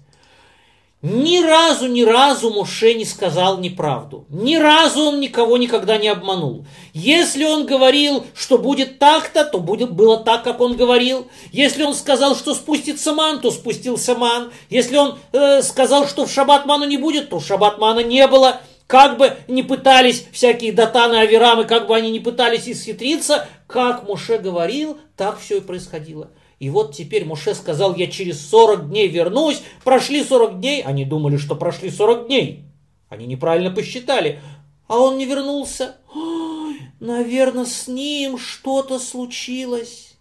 Ни 1.01 1.41
разу, 1.41 1.87
ни 1.87 2.01
разу 2.01 2.49
Муше 2.49 2.93
не 2.93 3.05
сказал 3.05 3.59
неправду. 3.59 4.25
Ни 4.27 4.57
разу 4.57 5.03
он 5.03 5.21
никого 5.21 5.55
никогда 5.55 5.97
не 5.97 6.09
обманул. 6.09 6.65
Если 6.93 7.45
он 7.45 7.65
говорил, 7.65 8.25
что 8.35 8.57
будет 8.57 8.99
так-то, 8.99 9.45
то 9.45 9.59
будет, 9.59 9.93
было 9.93 10.17
так, 10.17 10.43
как 10.43 10.59
он 10.59 10.75
говорил. 10.75 11.29
Если 11.53 11.83
он 11.83 11.95
сказал, 11.95 12.35
что 12.35 12.53
спустится 12.53 13.13
ман, 13.13 13.39
то 13.39 13.49
спустился 13.49 14.13
ман. 14.13 14.51
Если 14.69 14.97
он 14.97 15.17
э, 15.31 15.61
сказал, 15.61 16.05
что 16.05 16.25
в 16.25 16.31
шаббат 16.31 16.65
ману 16.65 16.83
не 16.83 16.97
будет, 16.97 17.29
то 17.29 17.39
в 17.39 17.45
шаббат 17.45 17.79
мана 17.79 18.01
не 18.01 18.27
было. 18.27 18.59
Как 18.85 19.17
бы 19.17 19.37
не 19.47 19.63
пытались 19.63 20.25
всякие 20.33 20.73
датаны, 20.73 21.15
аверамы, 21.15 21.63
как 21.63 21.87
бы 21.87 21.95
они 21.95 22.11
не 22.11 22.19
пытались 22.19 22.67
исхитриться, 22.67 23.47
как 23.67 24.05
Муше 24.05 24.37
говорил, 24.37 24.97
так 25.15 25.39
все 25.39 25.57
и 25.57 25.61
происходило. 25.61 26.31
И 26.59 26.69
вот 26.69 26.93
теперь 26.93 27.25
Муше 27.25 27.55
сказал, 27.55 27.95
я 27.95 28.07
через 28.07 28.47
40 28.49 28.89
дней 28.89 29.07
вернусь. 29.07 29.61
Прошли 29.83 30.23
40 30.23 30.59
дней. 30.59 30.81
Они 30.83 31.05
думали, 31.05 31.37
что 31.37 31.55
прошли 31.55 31.89
40 31.89 32.27
дней. 32.27 32.65
Они 33.07 33.25
неправильно 33.25 33.71
посчитали. 33.71 34.41
А 34.87 34.99
он 34.99 35.17
не 35.17 35.25
вернулся. 35.25 35.97
Ой, 36.13 36.81
наверное, 36.99 37.65
с 37.65 37.87
ним 37.87 38.37
что-то 38.37 38.99
случилось. 38.99 40.15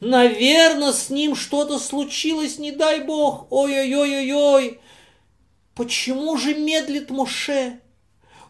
Наверное, 0.00 0.92
с 0.92 1.08
ним 1.08 1.36
что-то 1.36 1.78
случилось, 1.78 2.58
не 2.58 2.72
дай 2.72 3.04
бог. 3.04 3.46
Ой-ой-ой-ой-ой. 3.50 4.80
Почему 5.74 6.36
же 6.36 6.54
медлит 6.54 7.10
Муше? 7.10 7.80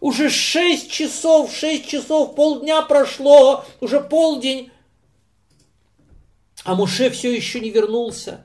Уже 0.00 0.30
шесть 0.30 0.90
часов, 0.90 1.54
шесть 1.54 1.88
часов, 1.88 2.34
полдня 2.34 2.82
прошло, 2.82 3.64
уже 3.80 4.00
полдень. 4.00 4.70
А 6.66 6.74
Муше 6.74 7.10
все 7.10 7.32
еще 7.32 7.60
не 7.60 7.70
вернулся. 7.70 8.44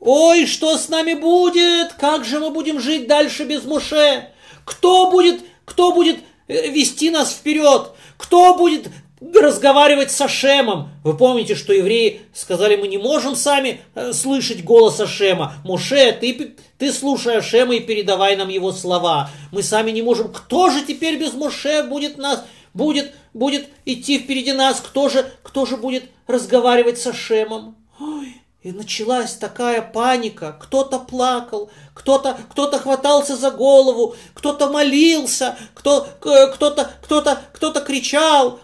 Ой, 0.00 0.44
что 0.44 0.76
с 0.76 0.88
нами 0.88 1.14
будет? 1.14 1.92
Как 1.94 2.24
же 2.24 2.40
мы 2.40 2.50
будем 2.50 2.80
жить 2.80 3.06
дальше 3.06 3.44
без 3.44 3.64
Муше? 3.64 4.28
Кто 4.64 5.10
будет, 5.10 5.40
кто 5.64 5.92
будет 5.92 6.18
э, 6.48 6.68
вести 6.70 7.10
нас 7.10 7.32
вперед? 7.32 7.92
Кто 8.18 8.56
будет 8.56 8.88
разговаривать 9.20 10.10
с 10.10 10.20
Ашемом? 10.20 10.90
Вы 11.04 11.16
помните, 11.16 11.54
что 11.54 11.72
евреи 11.72 12.22
сказали, 12.34 12.74
мы 12.74 12.88
не 12.88 12.98
можем 12.98 13.36
сами 13.36 13.80
э, 13.94 14.12
слышать 14.12 14.64
голос 14.64 14.98
Ашема. 14.98 15.54
Муше, 15.64 16.10
ты, 16.20 16.56
ты 16.76 16.92
слушай 16.92 17.36
Ашема 17.36 17.76
и 17.76 17.80
передавай 17.80 18.34
нам 18.34 18.48
его 18.48 18.72
слова. 18.72 19.30
Мы 19.52 19.62
сами 19.62 19.92
не 19.92 20.02
можем. 20.02 20.32
Кто 20.32 20.70
же 20.70 20.84
теперь 20.84 21.18
без 21.18 21.34
Муше 21.34 21.84
будет 21.84 22.18
нас 22.18 22.44
будет, 22.74 23.14
будет 23.34 23.68
идти 23.84 24.18
впереди 24.18 24.52
нас, 24.52 24.80
кто 24.80 25.08
же, 25.08 25.30
кто 25.42 25.66
же 25.66 25.76
будет 25.76 26.04
разговаривать 26.26 26.98
со 26.98 27.12
Шемом? 27.12 27.76
Ой, 28.00 28.40
и 28.62 28.72
началась 28.72 29.34
такая 29.34 29.82
паника. 29.82 30.56
Кто-то 30.58 30.98
плакал, 30.98 31.70
кто-то 31.92 32.38
кто 32.50 32.70
хватался 32.78 33.36
за 33.36 33.50
голову, 33.50 34.16
кто-то 34.32 34.70
молился, 34.70 35.58
кто, 35.74 36.06
кто-то 36.20 36.90
кто-то 37.02 37.40
кто-то 37.52 37.80
кричал. 37.82 38.60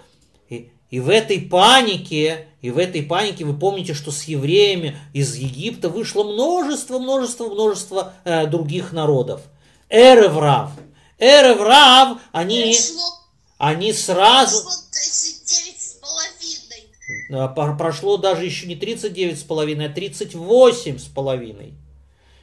И, 0.48 0.70
и 0.88 1.00
в 1.00 1.10
этой 1.10 1.40
панике, 1.40 2.48
и 2.62 2.70
в 2.70 2.78
этой 2.78 3.02
панике 3.02 3.44
вы 3.44 3.58
помните, 3.58 3.92
что 3.92 4.10
с 4.10 4.24
евреями 4.24 4.96
из 5.12 5.34
Египта 5.34 5.90
вышло 5.90 6.24
множество, 6.24 6.98
множество, 6.98 7.48
множество 7.48 8.14
э, 8.24 8.46
других 8.46 8.92
народов. 8.92 9.42
Эреврав. 9.90 10.70
Эреврав, 11.18 12.18
они... 12.32 12.62
Пришло 12.62 13.19
они 13.60 13.92
сразу... 13.92 14.62
Прошло 14.62 14.72
39 14.90 15.82
с 15.82 15.92
половиной. 16.00 17.68
А, 17.68 17.74
прошло 17.74 18.16
даже 18.16 18.46
еще 18.46 18.66
не 18.66 18.74
39 18.74 19.38
с 19.38 19.42
половиной, 19.42 19.86
а 19.86 19.90
38 19.90 20.98
с 20.98 21.04
половиной. 21.04 21.74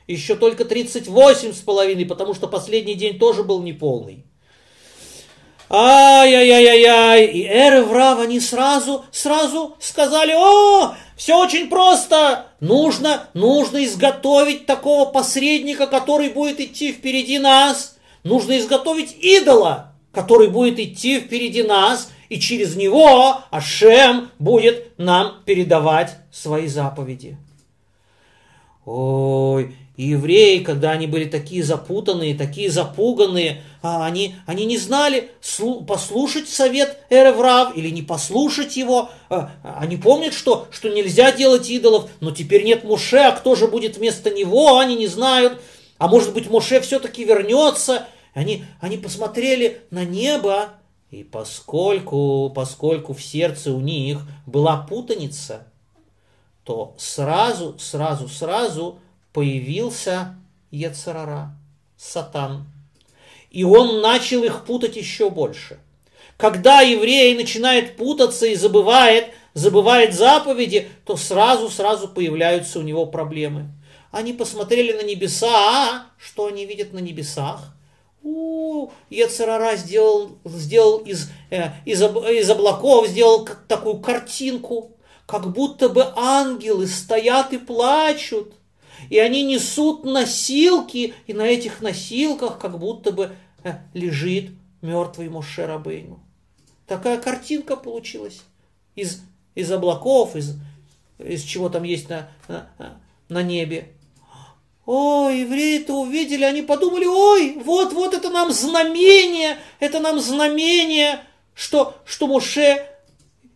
Еще 0.06 0.36
только 0.36 0.64
38 0.64 1.54
с 1.54 1.58
половиной, 1.62 2.06
потому 2.06 2.36
что 2.36 2.48
последний 2.48 2.94
день 2.94 3.18
тоже 3.18 3.44
был 3.44 3.64
неполный. 3.64 4.26
Ай-яй-яй-яй-яй. 5.72 7.26
И 7.26 7.44
Эр 7.48 7.80
и 7.80 7.82
Врав, 7.82 8.20
они 8.20 8.40
сразу, 8.40 9.04
сразу 9.12 9.76
сказали, 9.80 10.36
о, 10.38 10.94
все 11.18 11.36
очень 11.36 11.68
просто. 11.68 12.46
Нужно, 12.60 13.28
нужно 13.34 13.84
изготовить 13.86 14.68
такого 14.68 15.10
посредника, 15.10 15.88
который 15.88 16.30
будет 16.30 16.60
идти 16.60 16.92
впереди 16.92 17.40
нас. 17.40 17.98
Нужно 18.24 18.60
изготовить 18.60 19.18
идола 19.20 19.97
который 20.12 20.50
будет 20.50 20.80
идти 20.80 21.20
впереди 21.20 21.64
нас, 21.64 22.12
и 22.30 22.40
через 22.40 22.76
него 22.76 23.38
Ашем 23.52 24.32
будет 24.40 24.98
нам 24.98 25.36
передавать 25.46 26.18
свои 26.32 26.68
заповеди. 26.68 27.38
Ой, 28.86 29.76
евреи, 29.98 30.60
когда 30.60 30.92
они 30.92 31.08
были 31.08 31.26
такие 31.26 31.64
запутанные, 31.64 32.36
такие 32.36 32.70
запуганные, 32.70 33.64
а 33.82 34.06
они, 34.06 34.36
они 34.46 34.66
не 34.66 34.78
знали, 34.78 35.32
послушать 35.88 36.48
совет 36.48 37.00
Эреврав 37.10 37.76
или 37.76 37.90
не 37.90 38.02
послушать 38.04 38.78
его. 38.78 39.10
А, 39.30 39.52
они 39.80 39.98
помнят, 39.98 40.34
что, 40.34 40.68
что 40.72 40.90
нельзя 40.90 41.32
делать 41.32 41.70
идолов, 41.70 42.10
но 42.20 42.32
теперь 42.32 42.64
нет 42.64 42.84
Муше, 42.84 43.18
а 43.18 43.32
кто 43.32 43.56
же 43.56 43.68
будет 43.68 43.98
вместо 43.98 44.30
него, 44.30 44.78
они 44.78 44.96
не 44.96 45.08
знают. 45.08 45.60
А 45.98 46.08
может 46.08 46.34
быть, 46.34 46.50
Муше 46.50 46.80
все-таки 46.80 47.24
вернется, 47.24 48.06
они, 48.38 48.66
они 48.80 48.98
посмотрели 48.98 49.82
на 49.90 50.06
небо, 50.06 50.70
и 51.10 51.24
поскольку, 51.24 52.52
поскольку 52.56 53.16
в 53.16 53.24
сердце 53.24 53.74
у 53.74 53.80
них 53.80 54.20
была 54.46 54.78
путаница, 54.78 55.66
то 56.64 56.94
сразу, 57.00 57.80
сразу, 57.80 58.30
сразу 58.30 59.00
появился 59.34 60.36
Ецарара, 60.70 61.58
Сатан. 61.98 62.68
И 63.50 63.64
он 63.64 64.02
начал 64.02 64.44
их 64.44 64.66
путать 64.66 64.98
еще 64.98 65.32
больше. 65.32 65.80
Когда 66.38 66.82
еврей 66.82 67.36
начинает 67.36 67.98
путаться 67.98 68.46
и 68.46 68.54
забывает, 68.54 69.34
забывает 69.56 70.14
заповеди, 70.14 70.88
то 71.06 71.18
сразу-сразу 71.18 72.08
появляются 72.08 72.78
у 72.78 72.84
него 72.84 73.08
проблемы. 73.08 73.72
Они 74.12 74.32
посмотрели 74.32 74.94
на 74.94 75.02
небеса, 75.02 75.50
а 75.50 76.06
что 76.20 76.46
они 76.46 76.68
видят 76.68 76.94
на 76.94 77.00
небесах? 77.00 77.74
У, 78.30 78.92
Ецарара 79.10 79.78
сделал, 79.78 80.38
сделал 80.44 80.98
из, 80.98 81.32
э, 81.50 81.70
из, 81.86 82.02
из 82.02 82.50
облаков, 82.50 83.08
сделал 83.08 83.48
такую 83.70 84.00
картинку, 84.00 84.92
как 85.26 85.54
будто 85.54 85.88
бы 85.88 86.12
ангелы 86.14 86.88
стоят 86.88 87.54
и 87.54 87.58
плачут. 87.58 88.52
И 89.10 89.18
они 89.18 89.44
несут 89.44 90.04
носилки, 90.04 91.14
и 91.26 91.34
на 91.34 91.44
этих 91.44 91.82
носилках 91.82 92.60
как 92.60 92.78
будто 92.80 93.14
бы 93.14 93.32
э, 93.64 93.76
лежит 93.94 94.52
мертвый 94.82 95.30
Моше. 95.30 95.82
Такая 96.86 97.22
картинка 97.22 97.78
получилась 97.78 98.42
из, 98.96 99.22
из 99.56 99.72
облаков, 99.72 100.36
из, 100.36 100.60
из 101.18 101.44
чего 101.44 101.70
там 101.70 101.84
есть 101.84 102.10
на, 102.10 102.30
на, 102.50 103.00
на 103.30 103.42
небе. 103.42 103.94
О, 104.88 105.30
евреи-то 105.30 105.96
увидели, 105.96 106.46
они 106.46 106.62
подумали, 106.62 107.06
ой, 107.06 107.58
вот-вот 107.62 108.14
это 108.14 108.30
нам 108.30 108.54
знамение, 108.54 109.58
это 109.82 110.00
нам 110.00 110.18
знамение, 110.22 111.26
что, 111.54 111.96
что 112.06 112.26
Моше 112.26 112.88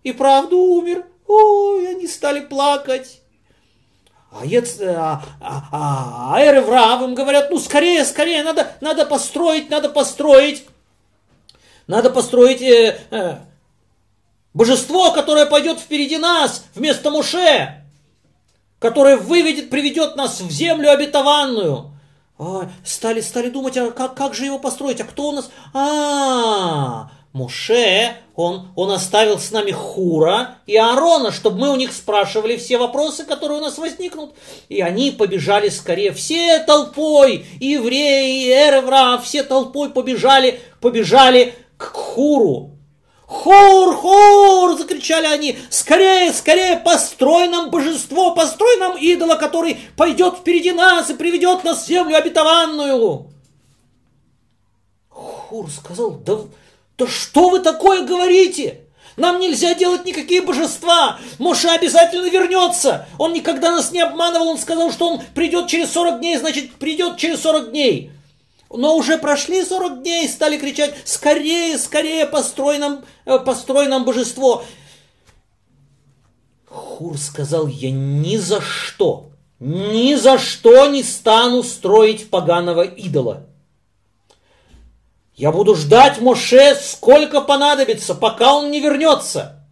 и 0.04 0.12
правду 0.12 0.58
умер. 0.58 1.06
Ой, 1.28 1.90
они 1.90 2.06
стали 2.08 2.42
плакать. 2.42 3.22
А, 4.30 4.44
а, 5.40 5.64
а, 5.72 6.36
а 6.36 6.46
Эреврав 6.46 7.02
им 7.02 7.16
говорят, 7.16 7.50
ну 7.50 7.60
скорее, 7.60 8.04
скорее, 8.04 8.44
надо, 8.44 8.74
надо 8.82 9.06
построить, 9.06 9.70
надо 9.70 9.88
построить, 9.88 10.66
надо 11.88 12.10
построить 12.10 12.62
э, 12.62 13.00
э, 13.10 13.38
божество, 14.54 15.12
которое 15.12 15.46
пойдет 15.46 15.80
впереди 15.80 16.18
нас, 16.18 16.66
вместо 16.76 17.10
Моше 17.10 17.81
которое 18.82 19.16
выведет, 19.16 19.70
приведет 19.70 20.16
нас 20.16 20.42
в 20.42 20.50
землю 20.50 20.92
обетованную. 20.92 21.92
а, 22.40 22.70
стали, 22.84 23.22
стали 23.22 23.50
думать, 23.50 23.78
а 23.78 23.92
как, 23.92 24.16
как 24.16 24.34
же 24.34 24.46
его 24.46 24.58
построить, 24.58 25.00
а 25.00 25.04
кто 25.04 25.30
у 25.30 25.32
нас? 25.34 25.52
А, 25.74 27.12
Муше, 27.32 28.16
он, 28.36 28.70
он 28.76 28.92
оставил 28.92 29.38
с 29.38 29.52
нами 29.52 29.70
Хура 29.70 30.56
и 30.66 30.76
Аарона, 30.76 31.32
чтобы 31.32 31.60
мы 31.60 31.70
у 31.70 31.76
них 31.76 31.94
спрашивали 31.94 32.58
все 32.58 32.80
вопросы, 32.80 33.24
которые 33.24 33.60
у 33.60 33.62
нас 33.62 33.78
возникнут. 33.78 34.34
И 34.68 34.82
они 34.82 35.12
побежали 35.12 35.70
скорее, 35.70 36.12
все 36.12 36.58
толпой, 36.64 37.46
евреи, 37.60 38.50
Эревра, 38.50 39.22
все 39.24 39.44
толпой 39.44 39.92
побежали, 39.92 40.60
побежали 40.82 41.54
к 41.78 41.84
Хуру. 41.84 42.71
«Хур, 43.32 43.96
хур!»– 43.96 44.78
закричали 44.78 45.26
они. 45.26 45.58
«Скорее, 45.70 46.34
скорее, 46.34 46.76
построй 46.76 47.48
нам 47.48 47.70
божество, 47.70 48.36
построй 48.36 48.78
нам 48.78 48.98
идола, 48.98 49.36
который 49.36 49.78
пойдет 49.96 50.40
впереди 50.40 50.74
нас 50.74 51.10
и 51.10 51.14
приведет 51.14 51.64
нас 51.64 51.84
в 51.84 51.88
землю 51.88 52.18
обетованную!» 52.18 53.28
Хур 55.08 55.70
сказал, 55.72 56.12
да, 56.12 56.40
да 56.98 57.08
что 57.08 57.50
вы 57.50 57.60
такое 57.60 58.06
говорите? 58.06 58.82
Нам 59.16 59.40
нельзя 59.40 59.76
делать 59.76 60.04
никакие 60.04 60.42
божества. 60.42 61.18
Моша 61.40 61.74
обязательно 61.74 62.30
вернется. 62.30 63.08
Он 63.18 63.32
никогда 63.32 63.72
нас 63.72 63.92
не 63.92 64.02
обманывал. 64.02 64.50
Он 64.50 64.58
сказал, 64.58 64.92
что 64.92 65.08
он 65.08 65.22
придет 65.34 65.68
через 65.68 65.92
40 65.92 66.20
дней, 66.20 66.38
значит, 66.38 66.74
придет 66.74 67.18
через 67.18 67.42
40 67.42 67.72
дней. 67.72 68.12
Но 68.74 68.96
уже 68.96 69.18
прошли 69.18 69.64
40 69.66 70.02
дней, 70.02 70.28
стали 70.30 70.58
кричать, 70.58 70.96
скорее, 71.04 71.78
скорее, 71.78 72.26
построй 72.26 72.78
нам, 72.78 73.04
э, 73.26 73.38
построй 73.40 73.88
нам 73.88 74.06
божество. 74.06 74.64
Хур 76.68 77.18
сказал, 77.18 77.68
я 77.68 77.92
ни 77.92 78.38
за 78.38 78.62
что, 78.62 79.32
ни 79.60 80.16
за 80.16 80.38
что 80.38 80.88
не 80.88 81.04
стану 81.04 81.64
строить 81.64 82.30
поганого 82.30 82.84
идола. 82.84 83.48
Я 85.36 85.52
буду 85.52 85.76
ждать 85.76 86.22
Моше 86.22 86.76
сколько 86.76 87.42
понадобится, 87.42 88.16
пока 88.16 88.54
он 88.54 88.72
не 88.72 88.80
вернется. 88.80 89.66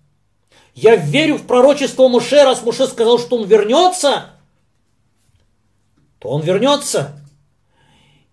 Я 0.74 0.96
верю 0.96 1.38
в 1.38 1.46
пророчество 1.46 2.08
Моше, 2.08 2.44
раз 2.44 2.64
Моше 2.64 2.88
сказал, 2.88 3.18
что 3.20 3.38
он 3.38 3.46
вернется, 3.46 4.32
то 6.20 6.30
он 6.30 6.42
вернется. 6.42 7.19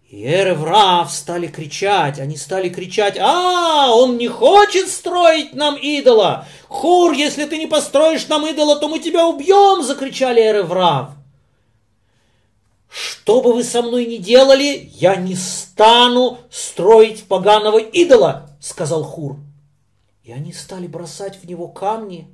И 0.08 0.24
Эреврав 0.24 1.10
стали 1.10 1.48
кричать, 1.48 2.20
они 2.20 2.36
стали 2.36 2.68
кричать, 2.68 3.18
а, 3.18 3.92
он 3.92 4.16
не 4.18 4.28
хочет 4.28 4.88
строить 4.88 5.52
нам 5.52 5.76
идола. 5.76 6.46
Хур, 6.68 7.12
если 7.12 7.44
ты 7.44 7.58
не 7.58 7.66
построишь 7.66 8.28
нам 8.28 8.46
идола, 8.46 8.78
то 8.78 8.88
мы 8.88 9.00
тебя 9.00 9.26
убьем, 9.26 9.82
закричали 9.82 10.40
Эреврав. 10.40 11.10
Что 12.88 13.42
бы 13.42 13.52
вы 13.52 13.64
со 13.64 13.82
мной 13.82 14.06
ни 14.06 14.18
делали, 14.18 14.88
я 14.94 15.16
не 15.16 15.34
стану 15.34 16.38
строить 16.50 17.24
поганого 17.24 17.78
идола, 17.78 18.50
сказал 18.60 19.02
Хур. 19.02 19.38
И 20.22 20.30
они 20.30 20.52
стали 20.52 20.86
бросать 20.86 21.36
в 21.36 21.48
него 21.48 21.66
камни, 21.66 22.32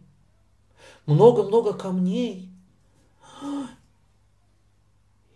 много-много 1.06 1.72
камней. 1.72 2.50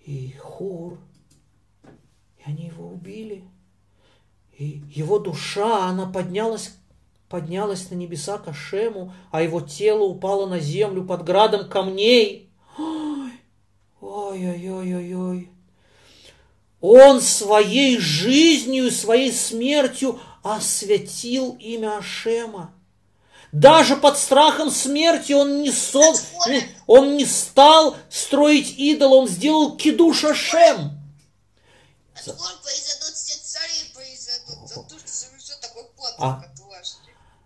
И 0.05 0.33
Хур 0.39 0.99
они 2.47 2.67
его 2.67 2.89
убили. 2.89 3.45
И 4.57 4.81
его 4.95 5.19
душа, 5.19 5.87
она 5.87 6.07
поднялась, 6.07 6.75
поднялась 7.29 7.91
на 7.91 7.97
небеса 7.97 8.39
к 8.39 8.49
Ашему, 8.49 9.13
а 9.31 9.43
его 9.43 9.61
тело 9.61 10.05
упало 10.05 10.47
на 10.47 10.61
землю 10.61 11.05
под 11.05 11.25
градом 11.25 11.69
камней. 11.69 12.49
Ой-ой-ой-ой-ой. 14.01 15.51
Он 16.81 17.21
своей 17.21 17.99
жизнью, 17.99 18.91
своей 18.93 19.33
смертью 19.33 20.21
освятил 20.43 21.57
имя 21.59 21.99
Ашема. 21.99 22.73
Даже 23.51 23.97
под 23.97 24.19
страхом 24.19 24.71
смерти 24.71 25.33
он 25.33 25.63
не, 25.63 25.73
сол, 25.73 26.15
он 26.87 27.17
не 27.17 27.25
стал 27.25 27.97
строить 28.09 28.75
идол, 28.79 29.15
он 29.15 29.29
сделал 29.29 29.77
кидуш 29.77 30.25
Ашем. 30.25 30.96
Скоро 32.33 32.57
произойдут 32.63 33.15
все 33.15 33.39
цари 33.43 33.93
произойдут 33.95 34.69
за 34.69 34.83
то, 34.83 34.99
что 34.99 35.09
совершил 35.09 35.57
такой 35.61 35.85
подвиг, 35.97 36.19
А. 36.19 36.45
ваш. 36.69 36.97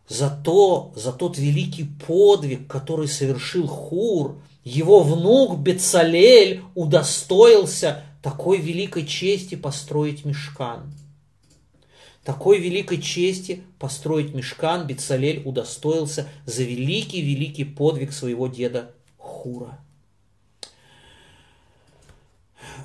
за, 0.08 0.30
то, 0.30 0.92
за 0.96 1.12
тот 1.12 1.38
великий 1.38 1.84
подвиг, 1.84 2.66
который 2.66 3.08
совершил 3.08 3.66
Хур, 3.66 4.42
его 4.64 5.02
внук 5.02 5.58
Бецалель 5.58 6.62
удостоился 6.74 8.04
такой 8.22 8.58
великой 8.58 9.06
чести 9.06 9.54
построить 9.54 10.24
мешкан. 10.24 10.92
Такой 12.24 12.58
великой 12.58 13.00
чести 13.00 13.62
построить 13.78 14.34
мешкан 14.34 14.86
Бецалель 14.86 15.42
удостоился 15.44 16.28
за 16.44 16.62
великий-великий 16.64 17.64
подвиг 17.64 18.12
своего 18.12 18.46
деда 18.46 18.92
Хура. 19.16 19.78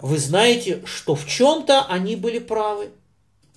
Вы 0.01 0.17
знаете, 0.17 0.81
что 0.85 1.15
в 1.15 1.27
чем-то 1.27 1.85
они 1.85 2.15
были 2.15 2.39
правы. 2.39 2.91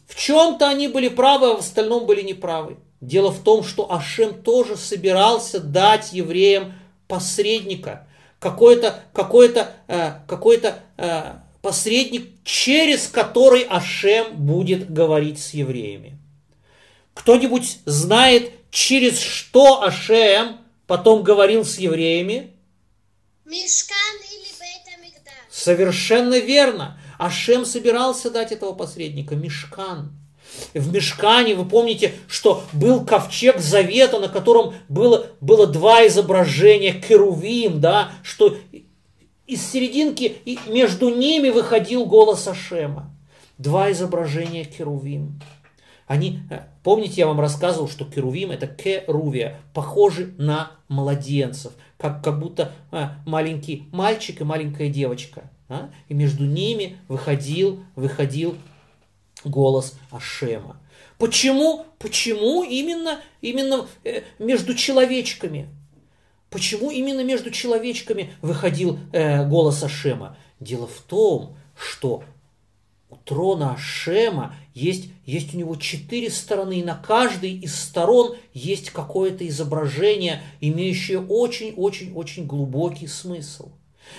В 0.07 0.17
чем-то 0.17 0.69
они 0.69 0.89
были 0.89 1.09
правы, 1.09 1.51
а 1.51 1.55
в 1.55 1.59
остальном 1.59 2.07
были 2.07 2.23
неправы. 2.23 2.79
Дело 3.01 3.31
в 3.31 3.43
том, 3.43 3.63
что 3.63 3.93
Ашем 3.93 4.43
тоже 4.43 4.77
собирался 4.77 5.61
дать 5.61 6.13
евреям 6.13 6.73
посредника, 7.07 8.07
какой-то 8.39 9.03
какой-то 9.13 9.73
э, 9.87 10.13
какой-то 10.27 10.81
э, 10.97 11.35
посредник, 11.63 12.29
через 12.45 13.07
который 13.07 13.63
Ашем 13.63 14.37
будет 14.37 14.93
говорить 14.93 15.39
с 15.39 15.55
евреями. 15.55 16.19
Кто-нибудь 17.15 17.79
знает, 17.85 18.53
через 18.71 19.21
что 19.21 19.83
Ашем 19.83 20.59
потом 20.87 21.23
говорил 21.23 21.65
с 21.65 21.79
евреями? 21.79 22.53
Мешкан 23.45 24.28
Совершенно 25.59 26.39
верно. 26.39 26.97
Ашем 27.19 27.65
собирался 27.65 28.31
дать 28.31 28.53
этого 28.53 28.75
посредника, 28.75 29.35
Мешкан. 29.35 30.13
В 30.73 30.93
Мешкане, 30.93 31.57
вы 31.57 31.69
помните, 31.69 32.13
что 32.29 32.63
был 32.73 33.05
ковчег 33.05 33.59
завета, 33.59 34.21
на 34.21 34.29
котором 34.29 34.75
было, 34.89 35.27
было 35.41 35.67
два 35.67 36.07
изображения 36.07 36.93
керувим, 36.93 37.81
да, 37.81 38.13
что 38.23 38.57
из 39.49 39.69
серединки 39.69 40.37
и 40.45 40.61
между 40.69 41.09
ними 41.09 41.49
выходил 41.49 42.07
голос 42.07 42.47
Ашема. 42.47 43.11
Два 43.59 43.91
изображения 43.91 44.65
керувим. 44.65 45.41
Они, 46.09 46.41
э, 46.49 46.63
помните, 46.83 47.17
я 47.17 47.27
вам 47.27 47.39
рассказывал, 47.39 47.87
что 47.87 48.07
керувим 48.07 48.51
это 48.51 48.67
керувия, 48.67 49.61
похожи 49.75 50.35
на 50.39 50.73
младенцев, 50.89 51.75
как, 51.99 52.25
как 52.25 52.41
будто 52.41 52.73
а, 52.91 53.19
маленький 53.27 53.87
мальчик 53.93 54.41
и 54.41 54.45
маленькая 54.45 54.89
девочка. 54.89 55.51
а, 55.69 55.91
И 56.09 56.15
между 56.15 56.47
ними 56.47 56.97
выходил, 57.09 57.85
выходил 57.95 58.57
голос 59.45 59.99
Ашема. 60.11 60.81
Почему, 61.19 61.85
почему 61.99 62.63
именно, 62.63 63.21
именно 63.43 63.87
э, 64.03 64.23
между 64.39 64.75
человечками? 64.75 65.69
Почему 66.49 66.91
именно 66.91 67.23
между 67.23 67.51
человечками 67.51 68.33
выходил 68.41 68.99
э, 69.13 69.47
голос 69.47 69.83
Ашема? 69.83 70.39
Дело 70.59 70.87
в 70.87 71.03
том, 71.03 71.59
что 71.77 72.25
у 73.11 73.17
трона 73.17 73.75
Ашема 73.75 74.55
есть, 74.79 75.11
есть 75.27 75.55
у 75.55 75.59
него 75.59 75.77
четыре 75.77 76.31
стороны, 76.31 76.79
и 76.79 76.85
на 76.85 76.95
каждой 76.95 77.53
из 77.53 77.75
сторон 77.75 78.37
есть 78.55 78.91
какое-то 78.91 79.47
изображение, 79.49 80.43
имеющее 80.61 81.21
очень-очень-очень 81.21 82.47
глубокий 82.47 83.09
смысл. 83.09 83.71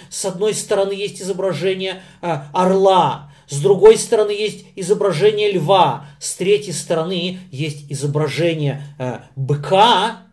С 0.09 0.25
одной 0.25 0.53
стороны 0.53 0.91
есть 0.91 1.21
изображение 1.21 2.03
э, 2.21 2.41
орла, 2.53 3.31
с 3.47 3.59
другой 3.61 3.97
стороны 3.97 4.31
есть 4.31 4.65
изображение 4.75 5.51
льва, 5.51 6.05
с 6.19 6.35
третьей 6.35 6.73
стороны 6.73 7.39
есть 7.51 7.85
изображение 7.89 8.83
э, 8.99 9.21
быка, 9.35 10.23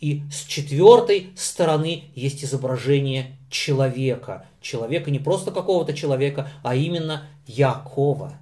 и 0.00 0.22
с 0.32 0.44
четвертой 0.44 1.30
стороны 1.36 2.04
есть 2.14 2.44
изображение 2.44 3.38
человека. 3.48 4.46
Человека 4.60 5.10
не 5.10 5.18
просто 5.18 5.50
какого-то 5.50 5.94
человека, 5.94 6.50
а 6.62 6.74
именно 6.74 7.28
Якова, 7.46 8.34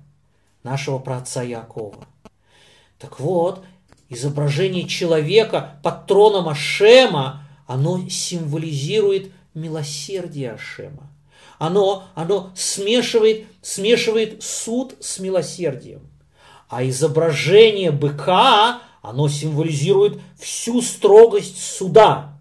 нашего 0.62 0.98
праотца 0.98 1.42
Якова. 1.42 2.06
Так 2.98 3.18
вот, 3.20 3.64
изображение 4.08 4.86
человека 4.86 5.80
под 5.82 6.06
троном 6.06 6.48
Ашема, 6.48 7.46
оно 7.66 8.08
символизирует 8.08 9.32
милосердие 9.54 10.52
Ашема. 10.52 11.10
Оно, 11.58 12.04
оно 12.14 12.50
смешивает, 12.54 13.46
смешивает 13.60 14.42
суд 14.42 14.96
с 15.00 15.18
милосердием. 15.18 16.00
А 16.68 16.84
изображение 16.84 17.90
быка, 17.90 18.80
оно 19.02 19.28
символизирует 19.28 20.20
всю 20.40 20.80
строгость 20.80 21.62
суда. 21.62 22.38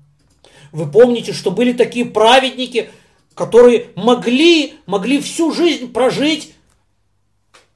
Вы 0.72 0.90
помните, 0.90 1.34
что 1.34 1.52
были 1.52 1.74
такие 1.74 2.06
праведники, 2.06 2.90
которые 3.36 3.88
могли, 3.96 4.76
могли 4.86 5.20
всю 5.22 5.52
жизнь 5.52 5.92
прожить 5.92 6.54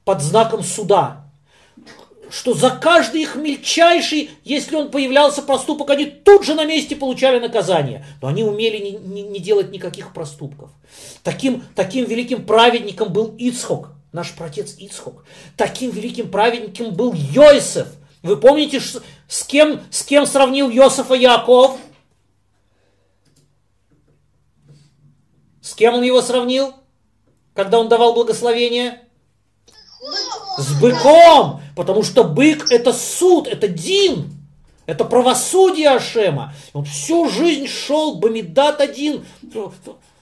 под 0.06 0.22
знаком 0.22 0.62
суда. 0.62 1.24
Что 2.30 2.54
за 2.54 2.70
каждый 2.70 3.22
их 3.22 3.34
мельчайший, 3.34 4.30
если 4.44 4.76
он 4.76 4.90
появлялся 4.90 5.42
проступок, 5.42 5.90
они 5.90 6.06
тут 6.06 6.44
же 6.44 6.54
на 6.54 6.64
месте 6.64 6.94
получали 6.94 7.40
наказание. 7.40 8.06
Но 8.22 8.28
они 8.28 8.44
умели 8.44 8.78
не, 8.78 8.92
не, 8.92 9.22
не 9.22 9.40
делать 9.40 9.72
никаких 9.72 10.12
проступков. 10.12 10.70
Таким, 11.24 11.64
таким 11.74 12.04
великим 12.04 12.46
праведником 12.46 13.12
был 13.12 13.34
Ицхок, 13.36 13.90
наш 14.12 14.32
протец 14.32 14.76
Ицхок. 14.78 15.24
Таким 15.56 15.90
великим 15.90 16.30
праведником 16.30 16.94
был 16.94 17.12
Йосеф. 17.12 17.88
Вы 18.22 18.36
помните, 18.36 18.80
с 18.80 19.42
кем, 19.44 19.80
с 19.90 20.04
кем 20.04 20.26
сравнил 20.26 20.70
Йосефа 20.70 21.14
Яков? 21.14 21.78
С 25.60 25.74
кем 25.74 25.94
он 25.94 26.02
его 26.04 26.22
сравнил, 26.22 26.74
когда 27.54 27.80
он 27.80 27.88
давал 27.88 28.14
благословение? 28.14 29.05
С 30.58 30.80
быком, 30.80 31.60
потому 31.74 32.02
что 32.02 32.24
бык 32.24 32.70
это 32.70 32.92
суд, 32.92 33.46
это 33.46 33.68
дин, 33.68 34.32
это 34.86 35.04
правосудие 35.04 35.90
Ашема. 35.90 36.54
Он 36.72 36.84
всю 36.84 37.28
жизнь 37.28 37.66
шел 37.66 38.16
Бамидат 38.16 38.80
один, 38.80 39.24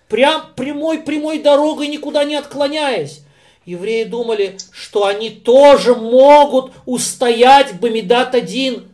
прям 0.08 0.52
прямой 0.56 1.00
прямой 1.00 1.38
дорогой, 1.40 1.88
никуда 1.88 2.24
не 2.24 2.36
отклоняясь. 2.36 3.20
Евреи 3.64 4.04
думали, 4.04 4.58
что 4.72 5.06
они 5.06 5.30
тоже 5.30 5.94
могут 5.94 6.72
устоять 6.84 7.80
Бамидат 7.80 8.34
один 8.34 8.88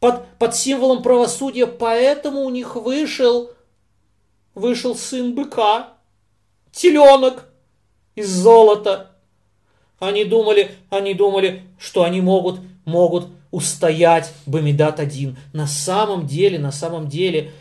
под, 0.00 0.26
под 0.38 0.54
символом 0.54 1.02
правосудия, 1.02 1.66
поэтому 1.66 2.42
у 2.42 2.50
них 2.50 2.76
вышел 2.76 3.50
вышел 4.58 4.96
сын 4.96 5.34
быка, 5.34 5.94
теленок 6.72 7.48
из 8.14 8.28
золота. 8.28 9.12
Они 9.98 10.24
думали, 10.24 10.70
они 10.90 11.14
думали, 11.14 11.62
что 11.78 12.04
они 12.04 12.20
могут, 12.20 12.60
могут 12.84 13.28
устоять 13.50 14.32
Бамидат 14.46 15.00
один. 15.00 15.36
На 15.52 15.66
самом 15.66 16.26
деле, 16.26 16.58
на 16.58 16.72
самом 16.72 17.08
деле, 17.08 17.52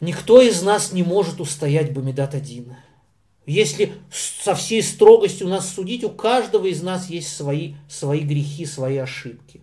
никто 0.00 0.40
из 0.40 0.62
нас 0.62 0.92
не 0.92 1.02
может 1.02 1.40
устоять 1.40 1.92
Бамидат 1.92 2.34
один. 2.34 2.76
Если 3.46 3.94
со 4.10 4.54
всей 4.54 4.82
строгостью 4.82 5.48
нас 5.48 5.72
судить, 5.72 6.04
у 6.04 6.10
каждого 6.10 6.66
из 6.66 6.82
нас 6.82 7.08
есть 7.08 7.34
свои, 7.34 7.74
свои 7.88 8.20
грехи, 8.20 8.66
свои 8.66 8.98
ошибки. 8.98 9.62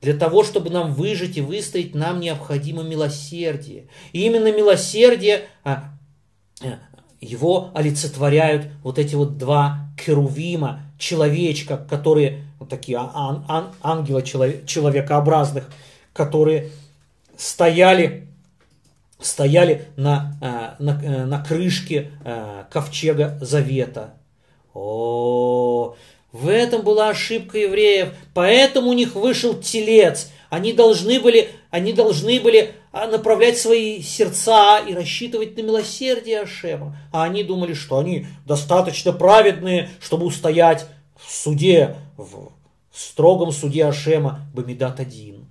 Для 0.00 0.14
того, 0.14 0.44
чтобы 0.44 0.70
нам 0.70 0.94
выжить 0.94 1.36
и 1.36 1.40
выстоять, 1.40 1.94
нам 1.94 2.20
необходимо 2.20 2.84
милосердие. 2.84 3.88
И 4.12 4.24
именно 4.24 4.52
милосердие, 4.52 5.48
а, 5.64 5.92
а, 6.62 6.78
его 7.20 7.70
олицетворяют 7.74 8.68
вот 8.82 8.98
эти 8.98 9.14
вот 9.14 9.38
два 9.38 9.88
керувима, 9.96 10.82
человечка, 10.98 11.76
которые, 11.76 12.44
вот 12.58 12.68
такие 12.68 12.98
ан, 12.98 13.44
ан, 13.48 13.72
ангела 13.82 14.22
человекообразных, 14.22 15.70
которые 16.12 16.70
стояли, 17.36 18.28
стояли 19.20 19.86
на, 19.96 20.36
а, 20.40 20.76
на, 20.78 21.00
э, 21.02 21.24
на 21.24 21.42
крышке 21.42 22.10
ковчега 22.70 23.38
Завета. 23.40 24.14
О, 24.74 25.96
в 26.32 26.48
этом 26.48 26.82
была 26.82 27.08
ошибка 27.08 27.58
евреев, 27.58 28.10
поэтому 28.34 28.90
у 28.90 28.92
них 28.92 29.14
вышел 29.14 29.54
телец. 29.54 30.30
Они 30.50 30.72
должны 30.72 31.20
были, 31.20 31.50
они 31.70 31.92
должны 31.92 32.40
были 32.40 32.74
направлять 32.92 33.58
свои 33.58 34.00
сердца 34.02 34.78
и 34.78 34.94
рассчитывать 34.94 35.56
на 35.56 35.62
милосердие 35.62 36.40
Ашема. 36.40 36.96
А 37.12 37.24
они 37.24 37.44
думали, 37.44 37.74
что 37.74 37.98
они 37.98 38.26
достаточно 38.46 39.12
праведные, 39.12 39.90
чтобы 40.00 40.26
устоять 40.26 40.86
в 41.16 41.30
суде, 41.32 41.96
в 42.16 42.50
строгом 42.92 43.52
суде 43.52 43.84
Ашема 43.84 44.40
Бамидат 44.54 45.00
один. 45.00 45.46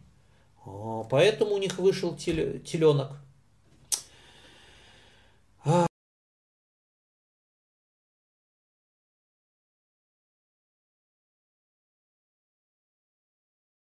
Поэтому 1.09 1.55
у 1.55 1.57
них 1.57 1.77
вышел 1.77 2.15
теленок. 2.15 3.11